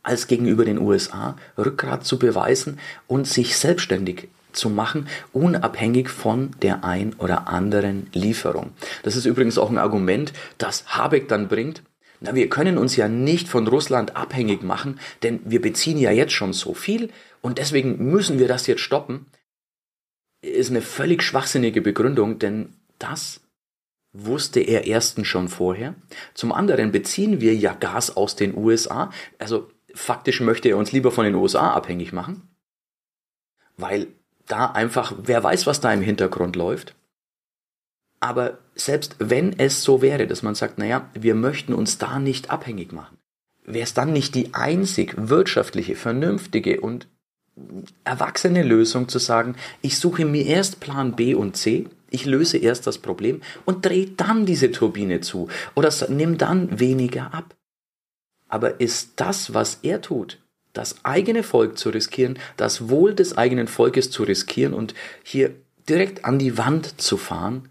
als 0.02 0.26
gegenüber 0.26 0.64
den 0.64 0.78
USA 0.78 1.36
Rückgrat 1.58 2.04
zu 2.04 2.18
beweisen 2.18 2.78
und 3.06 3.26
sich 3.26 3.56
selbstständig 3.56 4.28
zu 4.52 4.70
machen, 4.70 5.06
unabhängig 5.32 6.08
von 6.08 6.50
der 6.62 6.84
ein 6.84 7.14
oder 7.14 7.48
anderen 7.48 8.08
Lieferung. 8.12 8.72
Das 9.02 9.16
ist 9.16 9.26
übrigens 9.26 9.58
auch 9.58 9.70
ein 9.70 9.78
Argument, 9.78 10.32
das 10.58 10.84
Habeck 10.86 11.28
dann 11.28 11.48
bringt. 11.48 11.82
Na, 12.20 12.34
wir 12.34 12.48
können 12.48 12.76
uns 12.76 12.96
ja 12.96 13.08
nicht 13.08 13.48
von 13.48 13.66
Russland 13.66 14.16
abhängig 14.16 14.62
machen, 14.62 15.00
denn 15.22 15.40
wir 15.44 15.62
beziehen 15.62 15.98
ja 15.98 16.10
jetzt 16.10 16.32
schon 16.32 16.52
so 16.52 16.74
viel 16.74 17.10
und 17.42 17.58
deswegen 17.58 18.10
müssen 18.10 18.38
wir 18.38 18.48
das 18.48 18.66
jetzt 18.66 18.80
stoppen, 18.80 19.26
ist 20.42 20.70
eine 20.70 20.82
völlig 20.82 21.22
schwachsinnige 21.22 21.82
Begründung, 21.82 22.38
denn 22.38 22.74
das 22.98 23.40
wusste 24.12 24.60
er 24.60 24.86
erstens 24.86 25.28
schon 25.28 25.48
vorher. 25.48 25.94
Zum 26.34 26.52
anderen 26.52 26.92
beziehen 26.92 27.40
wir 27.40 27.54
ja 27.54 27.74
Gas 27.74 28.16
aus 28.16 28.36
den 28.36 28.56
USA, 28.56 29.10
also 29.38 29.70
faktisch 29.94 30.40
möchte 30.40 30.68
er 30.68 30.76
uns 30.76 30.92
lieber 30.92 31.10
von 31.10 31.24
den 31.24 31.34
USA 31.34 31.72
abhängig 31.72 32.12
machen, 32.12 32.48
weil 33.76 34.08
da 34.46 34.66
einfach, 34.66 35.14
wer 35.16 35.42
weiß, 35.42 35.66
was 35.66 35.80
da 35.80 35.92
im 35.92 36.02
Hintergrund 36.02 36.56
läuft. 36.56 36.94
Aber 38.18 38.58
selbst 38.74 39.16
wenn 39.18 39.58
es 39.58 39.82
so 39.82 40.02
wäre, 40.02 40.26
dass 40.26 40.42
man 40.42 40.54
sagt, 40.54 40.78
naja, 40.78 41.08
wir 41.14 41.34
möchten 41.34 41.72
uns 41.72 41.98
da 41.98 42.18
nicht 42.18 42.50
abhängig 42.50 42.92
machen, 42.92 43.16
wäre 43.64 43.84
es 43.84 43.94
dann 43.94 44.12
nicht 44.12 44.34
die 44.34 44.52
einzig 44.54 45.14
wirtschaftliche, 45.16 45.94
vernünftige 45.94 46.80
und 46.80 47.08
erwachsene 48.04 48.62
Lösung 48.62 49.08
zu 49.08 49.18
sagen, 49.18 49.56
ich 49.82 49.98
suche 49.98 50.24
mir 50.24 50.46
erst 50.46 50.80
Plan 50.80 51.16
B 51.16 51.34
und 51.34 51.56
C, 51.56 51.86
ich 52.10 52.26
löse 52.26 52.58
erst 52.58 52.86
das 52.86 52.98
Problem 52.98 53.40
und 53.64 53.86
drehe 53.86 54.08
dann 54.08 54.46
diese 54.46 54.70
Turbine 54.70 55.20
zu 55.20 55.48
oder 55.74 55.92
nimm 56.08 56.38
dann 56.38 56.80
weniger 56.80 57.32
ab. 57.32 57.54
Aber 58.48 58.80
ist 58.80 59.12
das, 59.16 59.54
was 59.54 59.78
er 59.82 60.00
tut, 60.00 60.38
das 60.72 61.04
eigene 61.04 61.42
Volk 61.42 61.78
zu 61.78 61.90
riskieren, 61.90 62.38
das 62.56 62.88
Wohl 62.88 63.14
des 63.14 63.36
eigenen 63.38 63.68
Volkes 63.68 64.10
zu 64.10 64.24
riskieren 64.24 64.74
und 64.74 64.94
hier 65.22 65.54
direkt 65.88 66.24
an 66.24 66.38
die 66.38 66.58
Wand 66.58 67.00
zu 67.00 67.16
fahren, 67.16 67.68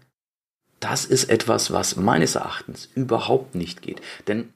das 0.80 1.04
ist 1.04 1.28
etwas, 1.28 1.70
was 1.70 1.96
meines 1.96 2.34
Erachtens 2.34 2.88
überhaupt 2.94 3.54
nicht 3.54 3.82
geht. 3.82 4.00
Denn 4.26 4.52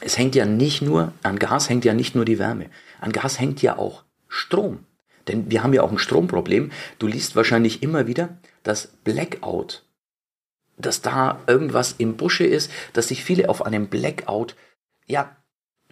es 0.00 0.18
hängt 0.18 0.34
ja 0.34 0.44
nicht 0.44 0.82
nur, 0.82 1.12
an 1.22 1.38
Gas 1.38 1.68
hängt 1.68 1.84
ja 1.84 1.94
nicht 1.94 2.16
nur 2.16 2.24
die 2.24 2.40
Wärme. 2.40 2.70
An 3.00 3.12
Gas 3.12 3.38
hängt 3.38 3.62
ja 3.62 3.78
auch 3.78 4.02
Strom. 4.32 4.86
Denn 5.28 5.50
wir 5.50 5.62
haben 5.62 5.74
ja 5.74 5.82
auch 5.82 5.92
ein 5.92 5.98
Stromproblem. 5.98 6.72
Du 6.98 7.06
liest 7.06 7.36
wahrscheinlich 7.36 7.82
immer 7.82 8.06
wieder, 8.06 8.38
dass 8.62 8.88
Blackout, 9.04 9.84
dass 10.78 11.02
da 11.02 11.40
irgendwas 11.46 11.96
im 11.98 12.16
Busche 12.16 12.44
ist, 12.44 12.70
dass 12.94 13.08
sich 13.08 13.22
viele 13.22 13.50
auf 13.50 13.64
einen 13.64 13.88
Blackout, 13.88 14.56
ja, 15.06 15.36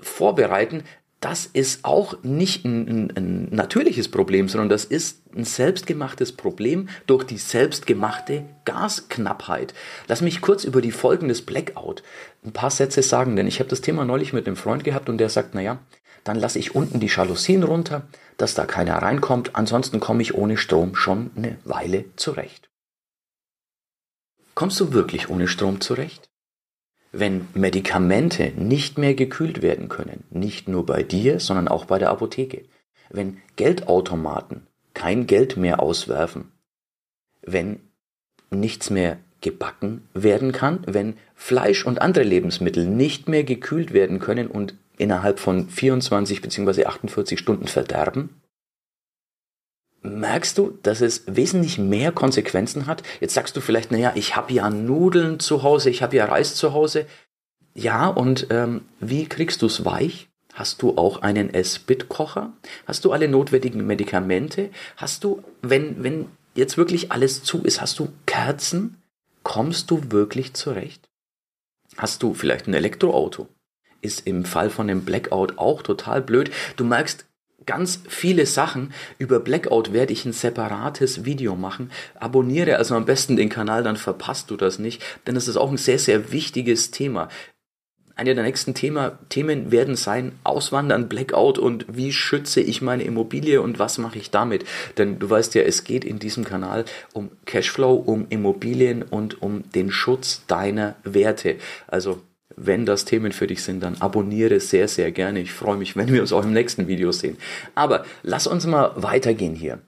vorbereiten. 0.00 0.84
das 1.20 1.44
ist 1.44 1.84
auch 1.84 2.22
nicht 2.22 2.64
ein, 2.64 2.88
ein, 2.88 3.12
ein, 3.14 3.48
natürliches 3.50 4.08
Problem, 4.08 4.48
sondern 4.48 4.70
das 4.70 4.86
ist 4.86 5.22
ein 5.36 5.44
selbstgemachtes 5.44 6.32
Problem 6.32 6.88
durch 7.06 7.24
die 7.24 7.36
selbstgemachte 7.36 8.46
Gasknappheit. 8.64 9.74
Lass 10.08 10.22
mich 10.22 10.40
kurz 10.40 10.64
über 10.64 10.80
die 10.80 10.92
Folgen 10.92 11.28
des 11.28 11.42
Blackout 11.44 12.02
ein 12.42 12.52
paar 12.52 12.70
Sätze 12.70 13.02
sagen, 13.02 13.36
denn 13.36 13.46
ich 13.46 13.58
habe 13.58 13.68
das 13.68 13.82
Thema 13.82 14.06
neulich 14.06 14.32
mit 14.32 14.46
einem 14.46 14.56
Freund 14.56 14.82
gehabt 14.82 15.10
und 15.10 15.18
der 15.18 15.28
sagt, 15.28 15.54
naja, 15.54 15.80
dann 16.24 16.38
lasse 16.38 16.58
ich 16.58 16.74
unten 16.74 17.00
die 17.00 17.06
Jalousien 17.06 17.62
runter, 17.62 18.02
dass 18.36 18.54
da 18.54 18.64
keiner 18.64 18.96
reinkommt, 18.96 19.56
ansonsten 19.56 20.00
komme 20.00 20.22
ich 20.22 20.34
ohne 20.34 20.56
Strom 20.56 20.94
schon 20.96 21.30
eine 21.36 21.58
Weile 21.64 22.04
zurecht. 22.16 22.70
Kommst 24.54 24.80
du 24.80 24.92
wirklich 24.92 25.28
ohne 25.28 25.48
Strom 25.48 25.80
zurecht? 25.80 26.28
Wenn 27.12 27.48
Medikamente 27.54 28.52
nicht 28.56 28.98
mehr 28.98 29.14
gekühlt 29.14 29.62
werden 29.62 29.88
können, 29.88 30.24
nicht 30.30 30.68
nur 30.68 30.86
bei 30.86 31.02
dir, 31.02 31.40
sondern 31.40 31.68
auch 31.68 31.86
bei 31.86 31.98
der 31.98 32.10
Apotheke, 32.10 32.64
wenn 33.08 33.40
Geldautomaten 33.56 34.66
kein 34.94 35.26
Geld 35.26 35.56
mehr 35.56 35.80
auswerfen, 35.80 36.52
wenn 37.42 37.80
nichts 38.50 38.90
mehr 38.90 39.18
gebacken 39.40 40.08
werden 40.12 40.52
kann, 40.52 40.82
wenn 40.86 41.16
Fleisch 41.34 41.86
und 41.86 42.00
andere 42.00 42.24
Lebensmittel 42.24 42.86
nicht 42.86 43.28
mehr 43.28 43.44
gekühlt 43.44 43.92
werden 43.92 44.18
können 44.18 44.46
und 44.46 44.74
innerhalb 45.00 45.40
von 45.40 45.68
24 45.68 46.42
bzw. 46.42 46.84
48 46.86 47.38
Stunden 47.38 47.66
verderben, 47.66 48.40
merkst 50.02 50.56
du, 50.56 50.78
dass 50.82 51.00
es 51.00 51.24
wesentlich 51.26 51.78
mehr 51.78 52.12
Konsequenzen 52.12 52.86
hat. 52.86 53.02
Jetzt 53.20 53.34
sagst 53.34 53.56
du 53.56 53.60
vielleicht, 53.60 53.90
naja, 53.90 54.12
ich 54.14 54.36
habe 54.36 54.52
ja 54.52 54.70
Nudeln 54.70 55.40
zu 55.40 55.62
Hause, 55.62 55.90
ich 55.90 56.02
habe 56.02 56.16
ja 56.16 56.24
Reis 56.24 56.54
zu 56.54 56.72
Hause. 56.72 57.06
Ja, 57.74 58.08
und 58.08 58.46
ähm, 58.50 58.82
wie 58.98 59.26
kriegst 59.26 59.62
du 59.62 59.66
es 59.66 59.84
weich? 59.84 60.28
Hast 60.54 60.82
du 60.82 60.96
auch 60.96 61.22
einen 61.22 61.54
S-Bit-Kocher? 61.54 62.52
Hast 62.86 63.04
du 63.04 63.12
alle 63.12 63.28
notwendigen 63.28 63.86
Medikamente? 63.86 64.70
Hast 64.96 65.22
du, 65.24 65.42
wenn, 65.62 66.02
wenn 66.02 66.26
jetzt 66.54 66.76
wirklich 66.76 67.12
alles 67.12 67.42
zu 67.42 67.62
ist, 67.62 67.80
hast 67.80 67.98
du 67.98 68.08
Kerzen? 68.26 68.96
Kommst 69.42 69.90
du 69.90 70.10
wirklich 70.10 70.54
zurecht? 70.54 71.08
Hast 71.96 72.22
du 72.22 72.34
vielleicht 72.34 72.66
ein 72.66 72.74
Elektroauto? 72.74 73.48
Ist 74.00 74.26
im 74.26 74.44
Fall 74.44 74.70
von 74.70 74.88
einem 74.88 75.04
Blackout 75.04 75.58
auch 75.58 75.82
total 75.82 76.22
blöd. 76.22 76.50
Du 76.76 76.84
merkst, 76.84 77.26
ganz 77.66 78.00
viele 78.08 78.46
Sachen. 78.46 78.92
Über 79.18 79.40
Blackout 79.40 79.92
werde 79.92 80.12
ich 80.12 80.24
ein 80.24 80.32
separates 80.32 81.24
Video 81.24 81.56
machen. 81.56 81.90
Abonniere 82.18 82.76
also 82.76 82.94
am 82.94 83.04
besten 83.04 83.36
den 83.36 83.48
Kanal, 83.48 83.82
dann 83.82 83.96
verpasst 83.96 84.50
du 84.50 84.56
das 84.56 84.78
nicht, 84.78 85.02
denn 85.26 85.36
es 85.36 85.48
ist 85.48 85.56
auch 85.56 85.70
ein 85.70 85.76
sehr, 85.76 85.98
sehr 85.98 86.32
wichtiges 86.32 86.90
Thema. 86.90 87.28
Eine 88.16 88.34
der 88.34 88.44
nächsten 88.44 88.74
Thema, 88.74 89.18
Themen 89.30 89.70
werden 89.70 89.96
sein 89.96 90.32
Auswandern, 90.44 91.08
Blackout 91.08 91.58
und 91.58 91.86
wie 91.88 92.12
schütze 92.12 92.60
ich 92.60 92.82
meine 92.82 93.02
Immobilie 93.04 93.62
und 93.62 93.78
was 93.78 93.96
mache 93.96 94.18
ich 94.18 94.30
damit. 94.30 94.66
Denn 94.98 95.18
du 95.18 95.30
weißt 95.30 95.54
ja, 95.54 95.62
es 95.62 95.84
geht 95.84 96.04
in 96.04 96.18
diesem 96.18 96.44
Kanal 96.44 96.84
um 97.14 97.30
Cashflow, 97.46 97.94
um 97.94 98.26
Immobilien 98.28 99.02
und 99.02 99.40
um 99.40 99.70
den 99.70 99.90
Schutz 99.90 100.44
deiner 100.46 100.96
Werte. 101.02 101.56
Also 101.86 102.20
wenn 102.56 102.86
das 102.86 103.04
Themen 103.04 103.32
für 103.32 103.46
dich 103.46 103.62
sind, 103.62 103.80
dann 103.80 104.00
abonniere 104.00 104.60
sehr, 104.60 104.88
sehr 104.88 105.12
gerne. 105.12 105.40
Ich 105.40 105.52
freue 105.52 105.76
mich, 105.76 105.96
wenn 105.96 106.12
wir 106.12 106.20
uns 106.20 106.32
auch 106.32 106.44
im 106.44 106.52
nächsten 106.52 106.88
Video 106.88 107.12
sehen. 107.12 107.38
Aber 107.74 108.04
lass 108.22 108.46
uns 108.46 108.66
mal 108.66 108.92
weitergehen 108.96 109.54
hier. 109.54 109.80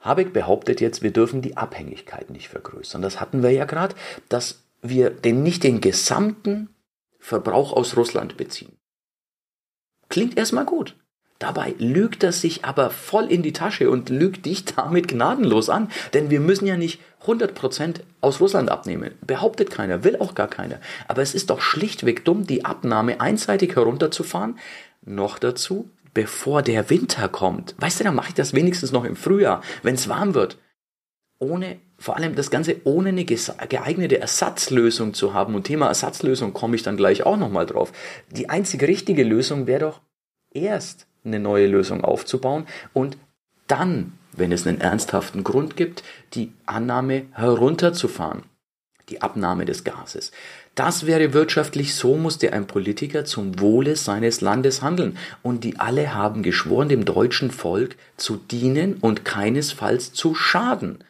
Habeck 0.00 0.32
behauptet 0.32 0.80
jetzt, 0.80 1.02
wir 1.02 1.12
dürfen 1.12 1.40
die 1.40 1.56
Abhängigkeit 1.56 2.30
nicht 2.30 2.48
vergrößern. 2.48 3.00
Das 3.00 3.20
hatten 3.20 3.42
wir 3.42 3.50
ja 3.50 3.64
gerade, 3.64 3.94
dass 4.28 4.64
wir 4.82 5.10
den, 5.10 5.42
nicht 5.42 5.64
den 5.64 5.80
gesamten 5.80 6.68
Verbrauch 7.18 7.72
aus 7.72 7.96
Russland 7.96 8.36
beziehen. 8.36 8.76
Klingt 10.10 10.36
erstmal 10.36 10.66
gut. 10.66 10.96
Dabei 11.38 11.74
lügt 11.78 12.22
er 12.22 12.32
sich 12.32 12.64
aber 12.64 12.90
voll 12.90 13.30
in 13.30 13.42
die 13.42 13.52
Tasche 13.52 13.90
und 13.90 14.08
lügt 14.08 14.46
dich 14.46 14.64
damit 14.76 15.08
gnadenlos 15.08 15.68
an, 15.68 15.90
denn 16.12 16.30
wir 16.30 16.40
müssen 16.40 16.66
ja 16.66 16.76
nicht 16.76 17.00
100% 17.26 18.00
aus 18.20 18.40
Russland 18.40 18.70
abnehmen. 18.70 19.12
Behauptet 19.26 19.70
keiner, 19.70 20.04
will 20.04 20.16
auch 20.18 20.34
gar 20.34 20.48
keiner. 20.48 20.78
Aber 21.08 21.22
es 21.22 21.34
ist 21.34 21.50
doch 21.50 21.60
schlichtweg 21.60 22.24
dumm, 22.24 22.46
die 22.46 22.64
Abnahme 22.64 23.20
einseitig 23.20 23.76
herunterzufahren. 23.76 24.58
Noch 25.04 25.38
dazu, 25.38 25.90
bevor 26.12 26.62
der 26.62 26.90
Winter 26.90 27.28
kommt. 27.28 27.74
Weißt 27.78 28.00
du, 28.00 28.04
dann 28.04 28.14
mache 28.14 28.28
ich 28.28 28.34
das 28.34 28.54
wenigstens 28.54 28.92
noch 28.92 29.04
im 29.04 29.16
Frühjahr, 29.16 29.62
wenn 29.82 29.94
es 29.94 30.08
warm 30.08 30.34
wird. 30.34 30.58
Ohne, 31.38 31.78
vor 31.98 32.16
allem 32.16 32.36
das 32.36 32.50
Ganze 32.50 32.76
ohne 32.84 33.08
eine 33.10 33.24
geeignete 33.24 34.20
Ersatzlösung 34.20 35.14
zu 35.14 35.34
haben. 35.34 35.54
Und 35.54 35.64
Thema 35.64 35.88
Ersatzlösung 35.88 36.52
komme 36.52 36.76
ich 36.76 36.82
dann 36.82 36.96
gleich 36.96 37.24
auch 37.24 37.36
nochmal 37.36 37.66
drauf. 37.66 37.92
Die 38.30 38.48
einzige 38.48 38.86
richtige 38.86 39.24
Lösung 39.24 39.66
wäre 39.66 39.80
doch 39.80 40.00
erst 40.52 41.06
eine 41.24 41.40
neue 41.40 41.66
Lösung 41.66 42.04
aufzubauen 42.04 42.66
und 42.92 43.16
dann, 43.66 44.12
wenn 44.32 44.52
es 44.52 44.66
einen 44.66 44.80
ernsthaften 44.80 45.44
Grund 45.44 45.76
gibt, 45.76 46.02
die 46.34 46.52
Annahme 46.66 47.26
herunterzufahren, 47.32 48.42
die 49.08 49.22
Abnahme 49.22 49.64
des 49.64 49.84
Gases. 49.84 50.32
Das 50.74 51.06
wäre 51.06 51.32
wirtschaftlich, 51.32 51.94
so 51.94 52.16
musste 52.16 52.52
ein 52.52 52.66
Politiker 52.66 53.24
zum 53.24 53.60
Wohle 53.60 53.94
seines 53.96 54.40
Landes 54.40 54.82
handeln. 54.82 55.16
Und 55.42 55.62
die 55.62 55.78
alle 55.78 56.14
haben 56.14 56.42
geschworen, 56.42 56.88
dem 56.88 57.04
deutschen 57.04 57.50
Volk 57.52 57.96
zu 58.16 58.36
dienen 58.36 58.94
und 58.94 59.24
keinesfalls 59.24 60.12
zu 60.12 60.34
schaden. 60.34 61.04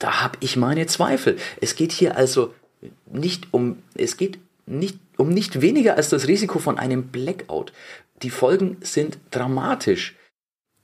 Da 0.00 0.20
habe 0.20 0.38
ich 0.40 0.56
meine 0.56 0.86
Zweifel. 0.86 1.36
Es 1.60 1.76
geht 1.76 1.92
hier 1.92 2.16
also 2.16 2.52
nicht 3.06 3.48
um, 3.52 3.82
es 3.94 4.16
geht 4.16 4.38
nicht 4.66 4.98
um 5.16 5.28
nicht 5.28 5.60
weniger 5.60 5.96
als 5.96 6.08
das 6.08 6.26
Risiko 6.26 6.58
von 6.58 6.78
einem 6.78 7.08
Blackout 7.08 7.72
die 8.22 8.30
Folgen 8.30 8.78
sind 8.80 9.18
dramatisch. 9.30 10.16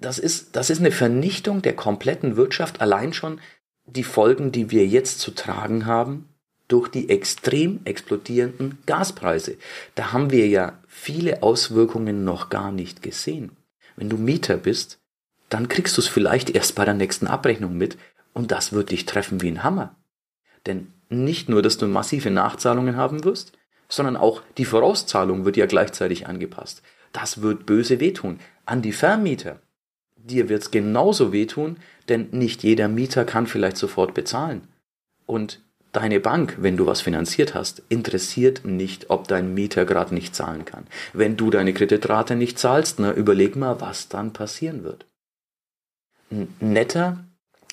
Das 0.00 0.18
ist, 0.18 0.56
das 0.56 0.70
ist 0.70 0.80
eine 0.80 0.92
Vernichtung 0.92 1.62
der 1.62 1.76
kompletten 1.76 2.36
Wirtschaft, 2.36 2.80
allein 2.80 3.12
schon 3.12 3.40
die 3.86 4.04
Folgen, 4.04 4.52
die 4.52 4.70
wir 4.70 4.86
jetzt 4.86 5.20
zu 5.20 5.30
tragen 5.32 5.86
haben, 5.86 6.28
durch 6.68 6.88
die 6.88 7.08
extrem 7.08 7.80
explodierenden 7.84 8.78
Gaspreise. 8.86 9.56
Da 9.96 10.12
haben 10.12 10.30
wir 10.30 10.46
ja 10.46 10.78
viele 10.86 11.42
Auswirkungen 11.42 12.24
noch 12.24 12.48
gar 12.48 12.70
nicht 12.70 13.02
gesehen. 13.02 13.56
Wenn 13.96 14.08
du 14.08 14.16
Mieter 14.16 14.56
bist, 14.56 15.00
dann 15.48 15.68
kriegst 15.68 15.96
du 15.96 16.00
es 16.00 16.06
vielleicht 16.06 16.50
erst 16.50 16.76
bei 16.76 16.84
der 16.84 16.94
nächsten 16.94 17.26
Abrechnung 17.26 17.76
mit 17.76 17.98
und 18.32 18.52
das 18.52 18.72
wird 18.72 18.90
dich 18.90 19.04
treffen 19.04 19.42
wie 19.42 19.48
ein 19.48 19.64
Hammer. 19.64 19.96
Denn 20.66 20.92
nicht 21.08 21.48
nur, 21.48 21.60
dass 21.60 21.76
du 21.76 21.86
massive 21.88 22.30
Nachzahlungen 22.30 22.96
haben 22.96 23.24
wirst, 23.24 23.52
sondern 23.88 24.16
auch 24.16 24.42
die 24.56 24.64
Vorauszahlung 24.64 25.44
wird 25.44 25.56
ja 25.56 25.66
gleichzeitig 25.66 26.28
angepasst. 26.28 26.82
Das 27.12 27.42
wird 27.42 27.66
böse 27.66 28.00
wehtun. 28.00 28.40
An 28.66 28.82
die 28.82 28.92
Vermieter. 28.92 29.60
Dir 30.16 30.48
wird's 30.48 30.70
genauso 30.70 31.32
wehtun, 31.32 31.78
denn 32.08 32.28
nicht 32.30 32.62
jeder 32.62 32.88
Mieter 32.88 33.24
kann 33.24 33.46
vielleicht 33.46 33.76
sofort 33.76 34.14
bezahlen. 34.14 34.68
Und 35.26 35.60
deine 35.92 36.20
Bank, 36.20 36.56
wenn 36.60 36.76
du 36.76 36.86
was 36.86 37.00
finanziert 37.00 37.54
hast, 37.54 37.82
interessiert 37.88 38.64
nicht, 38.64 39.10
ob 39.10 39.28
dein 39.28 39.54
Mieter 39.54 39.84
gerade 39.84 40.14
nicht 40.14 40.34
zahlen 40.34 40.64
kann. 40.64 40.86
Wenn 41.12 41.36
du 41.36 41.50
deine 41.50 41.72
Kreditrate 41.72 42.36
nicht 42.36 42.58
zahlst, 42.58 42.98
na, 42.98 43.12
überleg 43.12 43.56
mal, 43.56 43.80
was 43.80 44.08
dann 44.08 44.32
passieren 44.32 44.84
wird. 44.84 45.06
Netter 46.60 47.24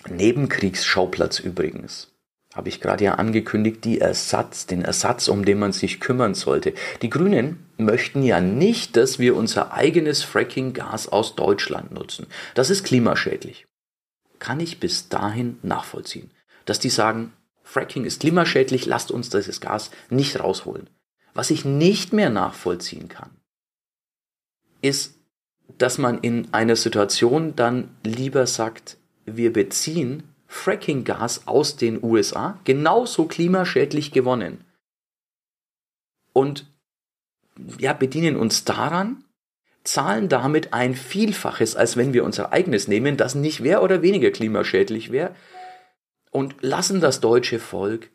Nebenkriegsschauplatz 0.10 1.39
übrigens 1.39 2.12
habe 2.58 2.70
ich 2.70 2.82
gerade 2.82 3.04
ja 3.04 3.13
angekündigt, 3.13 3.86
die 3.86 4.02
Ersatz, 4.02 4.65
den 4.65 4.82
Ersatz, 4.82 5.28
um 5.28 5.46
den 5.46 5.60
man 5.60 5.72
sich 5.72 6.00
kümmern 6.00 6.34
sollte. 6.34 6.74
Die 7.04 7.10
Grünen 7.10 7.63
möchten 7.78 8.24
ja 8.24 8.41
nicht, 8.41 8.98
dass 8.98 9.20
wir 9.20 9.36
unser 9.36 9.74
eigenes 9.74 10.24
Fracking-Gas 10.24 11.08
aus 11.08 11.36
Deutschland 11.36 11.91
nutzen. 11.91 12.26
Das 12.56 12.72
ist 12.72 12.84
klimaschädlich. 12.84 13.67
Kann 14.39 14.60
ich 14.60 14.80
bis 14.80 15.08
dahin 15.08 15.60
nachvollziehen, 15.62 16.32
dass 16.65 16.80
die 16.80 16.89
sagen, 16.89 17.32
Fracking 17.63 18.06
ist 18.06 18.22
klimaschädlich, 18.22 18.88
lasst 18.88 19.12
uns 19.12 19.30
dieses 19.30 19.62
Gas 19.62 19.91
nicht 20.10 20.39
rausholen. 20.39 20.89
Was 21.36 21.52
ich 21.52 21.63
nicht 21.63 22.12
mehr 22.12 22.32
nachvollziehen 22.32 23.08
kann, 23.08 23.30
ist, 24.82 25.15
dass 25.78 26.00
man 26.00 26.20
in 26.20 26.52
einer 26.54 26.76
Situation 26.76 27.56
dann 27.56 27.89
lieber 28.04 28.48
sagt, 28.48 28.98
wir 29.26 29.54
beziehen 29.54 30.24
Fracking-Gas 30.47 31.47
aus 31.47 31.75
den 31.75 32.01
USA, 32.03 32.60
genauso 32.63 33.25
klimaschädlich 33.25 34.12
gewonnen. 34.12 34.63
Und 36.33 36.65
ja, 37.79 37.93
bedienen 37.93 38.36
uns 38.36 38.63
daran, 38.63 39.23
zahlen 39.83 40.29
damit 40.29 40.73
ein 40.73 40.95
Vielfaches, 40.95 41.75
als 41.75 41.97
wenn 41.97 42.13
wir 42.13 42.23
unser 42.23 42.51
eigenes 42.53 42.88
nehmen, 42.88 43.17
das 43.17 43.36
nicht 43.36 43.62
mehr 43.62 43.81
oder 43.81 44.01
weniger 44.01 44.31
klimaschädlich 44.31 45.12
wäre, 45.12 45.36
und 46.29 46.55
lassen 46.62 47.01
das 47.01 47.19
deutsche 47.21 47.60
Volk 47.60 48.10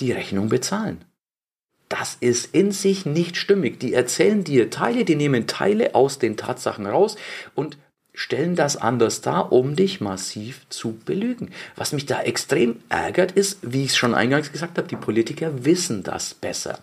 die 0.00 0.12
Rechnung 0.12 0.48
bezahlen. 0.48 1.04
Das 1.88 2.16
ist 2.20 2.54
in 2.54 2.72
sich 2.72 3.06
nicht 3.06 3.36
stimmig. 3.36 3.78
Die 3.80 3.92
erzählen 3.92 4.44
dir 4.44 4.70
Teile, 4.70 5.04
die 5.04 5.14
nehmen 5.14 5.46
Teile 5.46 5.94
aus 5.94 6.18
den 6.18 6.36
Tatsachen 6.36 6.86
raus 6.86 7.16
und 7.54 7.78
stellen 8.14 8.56
das 8.56 8.76
anders 8.76 9.20
dar, 9.20 9.52
um 9.52 9.74
dich 9.74 10.00
massiv 10.00 10.68
zu 10.68 10.92
belügen. 11.04 11.50
Was 11.76 11.92
mich 11.92 12.06
da 12.06 12.20
extrem 12.20 12.76
ärgert 12.88 13.32
ist, 13.32 13.58
wie 13.62 13.84
ich 13.84 13.90
es 13.90 13.96
schon 13.96 14.14
eingangs 14.14 14.52
gesagt 14.52 14.78
habe, 14.78 14.88
die 14.88 14.96
Politiker 14.96 15.64
wissen 15.64 16.02
das 16.02 16.34
besser. 16.34 16.80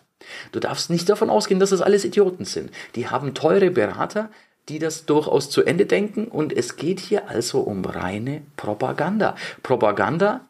Du 0.51 0.59
darfst 0.59 0.89
nicht 0.89 1.07
davon 1.07 1.29
ausgehen, 1.29 1.59
dass 1.59 1.69
das 1.69 1.81
alles 1.81 2.05
Idioten 2.05 2.45
sind. 2.45 2.71
Die 2.95 3.07
haben 3.07 3.33
teure 3.33 3.71
Berater, 3.71 4.29
die 4.67 4.79
das 4.79 5.05
durchaus 5.05 5.49
zu 5.49 5.63
Ende 5.63 5.85
denken 5.85 6.27
und 6.27 6.53
es 6.53 6.75
geht 6.75 6.99
hier 6.99 7.29
also 7.29 7.61
um 7.61 7.85
reine 7.85 8.43
Propaganda. 8.55 9.35
Propaganda 9.63 10.47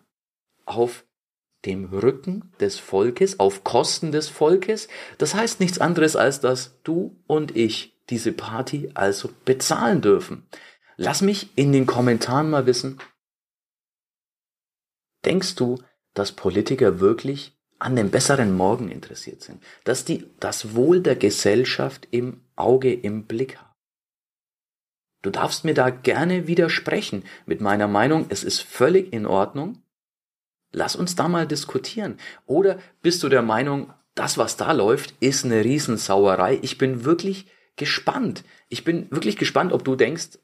auf 0.65 1.05
dem 1.65 1.85
Rücken 1.85 2.51
des 2.59 2.79
Volkes, 2.79 3.39
auf 3.39 3.63
Kosten 3.63 4.11
des 4.11 4.29
Volkes. 4.29 4.87
Das 5.17 5.35
heißt 5.35 5.59
nichts 5.59 5.79
anderes 5.79 6.15
als, 6.15 6.39
dass 6.39 6.79
du 6.83 7.15
und 7.27 7.55
ich 7.55 7.98
diese 8.09 8.31
Party 8.31 8.91
also 8.93 9.29
bezahlen 9.45 10.01
dürfen. 10.01 10.47
Lass 10.97 11.21
mich 11.21 11.49
in 11.55 11.71
den 11.71 11.85
Kommentaren 11.85 12.49
mal 12.49 12.65
wissen, 12.65 12.99
denkst 15.25 15.55
du, 15.55 15.81
dass 16.13 16.31
Politiker 16.31 16.99
wirklich 16.99 17.57
an 17.77 17.95
dem 17.95 18.11
besseren 18.11 18.55
Morgen 18.55 18.89
interessiert 18.89 19.41
sind, 19.41 19.63
dass 19.85 20.03
die 20.03 20.29
das 20.39 20.75
Wohl 20.75 21.01
der 21.01 21.15
Gesellschaft 21.15 22.07
im 22.11 22.41
Auge, 22.55 22.93
im 22.93 23.25
Blick 23.25 23.57
haben? 23.57 23.69
Du 25.21 25.29
darfst 25.29 25.65
mir 25.65 25.73
da 25.73 25.89
gerne 25.89 26.47
widersprechen 26.47 27.23
mit 27.45 27.61
meiner 27.61 27.87
Meinung, 27.87 28.25
es 28.29 28.43
ist 28.43 28.61
völlig 28.61 29.11
in 29.11 29.25
Ordnung. 29.25 29.81
Lass 30.71 30.95
uns 30.95 31.15
da 31.15 31.27
mal 31.27 31.47
diskutieren. 31.47 32.17
Oder 32.45 32.79
bist 33.01 33.23
du 33.23 33.29
der 33.29 33.41
Meinung, 33.41 33.93
das, 34.15 34.37
was 34.37 34.55
da 34.55 34.71
läuft, 34.71 35.13
ist 35.19 35.45
eine 35.45 35.63
Riesensauerei? 35.63 36.59
Ich 36.61 36.77
bin 36.77 37.05
wirklich 37.05 37.47
gespannt. 37.79 38.43
Ich 38.67 38.83
bin 38.83 39.09
wirklich 39.09 39.37
gespannt, 39.37 39.73
ob 39.73 39.83
du 39.83 39.95
denkst, 39.95 40.37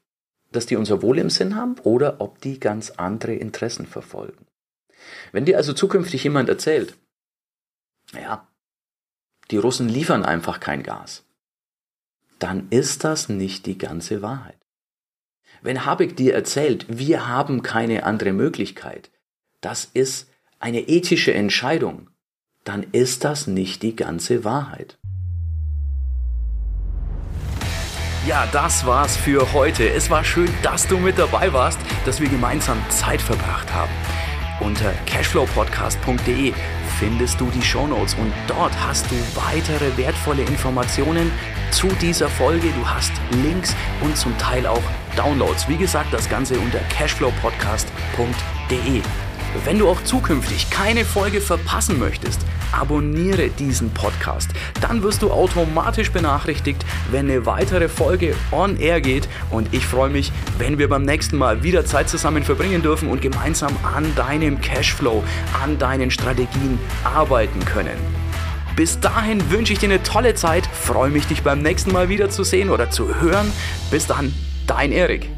dass 0.50 0.66
die 0.66 0.76
unser 0.76 1.02
Wohl 1.02 1.18
im 1.18 1.30
Sinn 1.30 1.54
haben 1.54 1.78
oder 1.84 2.20
ob 2.20 2.40
die 2.40 2.58
ganz 2.58 2.90
andere 2.90 3.34
Interessen 3.34 3.86
verfolgen. 3.86 4.46
Wenn 5.30 5.44
dir 5.44 5.56
also 5.56 5.72
zukünftig 5.72 6.24
jemand 6.24 6.48
erzählt, 6.48 6.96
ja, 8.12 8.48
die 9.50 9.58
Russen 9.58 9.88
liefern 9.88 10.24
einfach 10.24 10.58
kein 10.58 10.82
Gas, 10.82 11.24
dann 12.38 12.68
ist 12.70 13.04
das 13.04 13.28
nicht 13.28 13.66
die 13.66 13.78
ganze 13.78 14.22
Wahrheit. 14.22 14.58
Wenn 15.62 15.84
Habeck 15.84 16.16
dir 16.16 16.34
erzählt, 16.34 16.86
wir 16.88 17.28
haben 17.28 17.62
keine 17.62 18.04
andere 18.04 18.32
Möglichkeit, 18.32 19.10
das 19.60 19.84
ist 19.84 20.30
eine 20.58 20.88
ethische 20.88 21.34
Entscheidung, 21.34 22.10
dann 22.64 22.82
ist 22.92 23.24
das 23.24 23.46
nicht 23.46 23.82
die 23.82 23.94
ganze 23.94 24.44
Wahrheit. 24.44 24.98
Ja, 28.26 28.46
das 28.50 28.84
war's 28.84 29.16
für 29.16 29.52
heute. 29.52 29.88
Es 29.88 30.10
war 30.10 30.24
schön, 30.24 30.52
dass 30.64 30.88
du 30.88 30.98
mit 30.98 31.16
dabei 31.16 31.52
warst, 31.52 31.78
dass 32.04 32.20
wir 32.20 32.28
gemeinsam 32.28 32.76
Zeit 32.88 33.22
verbracht 33.22 33.72
haben. 33.72 33.92
Unter 34.58 34.92
cashflowpodcast.de 35.06 36.52
findest 36.98 37.40
du 37.40 37.48
die 37.50 37.62
Shownotes 37.62 38.14
und 38.14 38.32
dort 38.48 38.72
hast 38.84 39.08
du 39.12 39.14
weitere 39.36 39.96
wertvolle 39.96 40.42
Informationen 40.42 41.30
zu 41.70 41.86
dieser 42.00 42.28
Folge. 42.28 42.72
Du 42.72 42.88
hast 42.88 43.12
Links 43.44 43.76
und 44.00 44.16
zum 44.16 44.36
Teil 44.38 44.66
auch 44.66 44.82
Downloads. 45.14 45.68
Wie 45.68 45.76
gesagt, 45.76 46.12
das 46.12 46.28
Ganze 46.28 46.58
unter 46.58 46.80
cashflowpodcast.de. 46.88 49.02
Wenn 49.64 49.78
du 49.78 49.88
auch 49.88 50.02
zukünftig 50.02 50.68
keine 50.70 51.04
Folge 51.04 51.40
verpassen 51.40 52.00
möchtest, 52.00 52.40
abonniere 52.72 53.48
diesen 53.50 53.90
Podcast. 53.90 54.50
Dann 54.80 55.02
wirst 55.02 55.22
du 55.22 55.30
automatisch 55.30 56.10
benachrichtigt, 56.10 56.84
wenn 57.10 57.30
eine 57.30 57.46
weitere 57.46 57.88
Folge 57.88 58.34
on 58.52 58.76
air 58.76 59.00
geht. 59.00 59.28
Und 59.50 59.72
ich 59.72 59.86
freue 59.86 60.10
mich, 60.10 60.32
wenn 60.58 60.78
wir 60.78 60.88
beim 60.88 61.04
nächsten 61.04 61.36
Mal 61.36 61.62
wieder 61.62 61.84
Zeit 61.84 62.08
zusammen 62.08 62.42
verbringen 62.42 62.82
dürfen 62.82 63.08
und 63.08 63.22
gemeinsam 63.22 63.76
an 63.82 64.14
deinem 64.14 64.60
Cashflow, 64.60 65.22
an 65.62 65.78
deinen 65.78 66.10
Strategien 66.10 66.78
arbeiten 67.04 67.64
können. 67.64 67.96
Bis 68.76 69.00
dahin 69.00 69.50
wünsche 69.50 69.72
ich 69.72 69.78
dir 69.78 69.88
eine 69.88 70.02
tolle 70.02 70.34
Zeit, 70.34 70.66
freue 70.66 71.10
mich, 71.10 71.26
dich 71.26 71.42
beim 71.42 71.62
nächsten 71.62 71.92
Mal 71.92 72.10
wieder 72.10 72.28
zu 72.28 72.44
sehen 72.44 72.68
oder 72.68 72.90
zu 72.90 73.20
hören. 73.20 73.50
Bis 73.90 74.06
dann, 74.06 74.34
dein 74.66 74.92
Erik. 74.92 75.35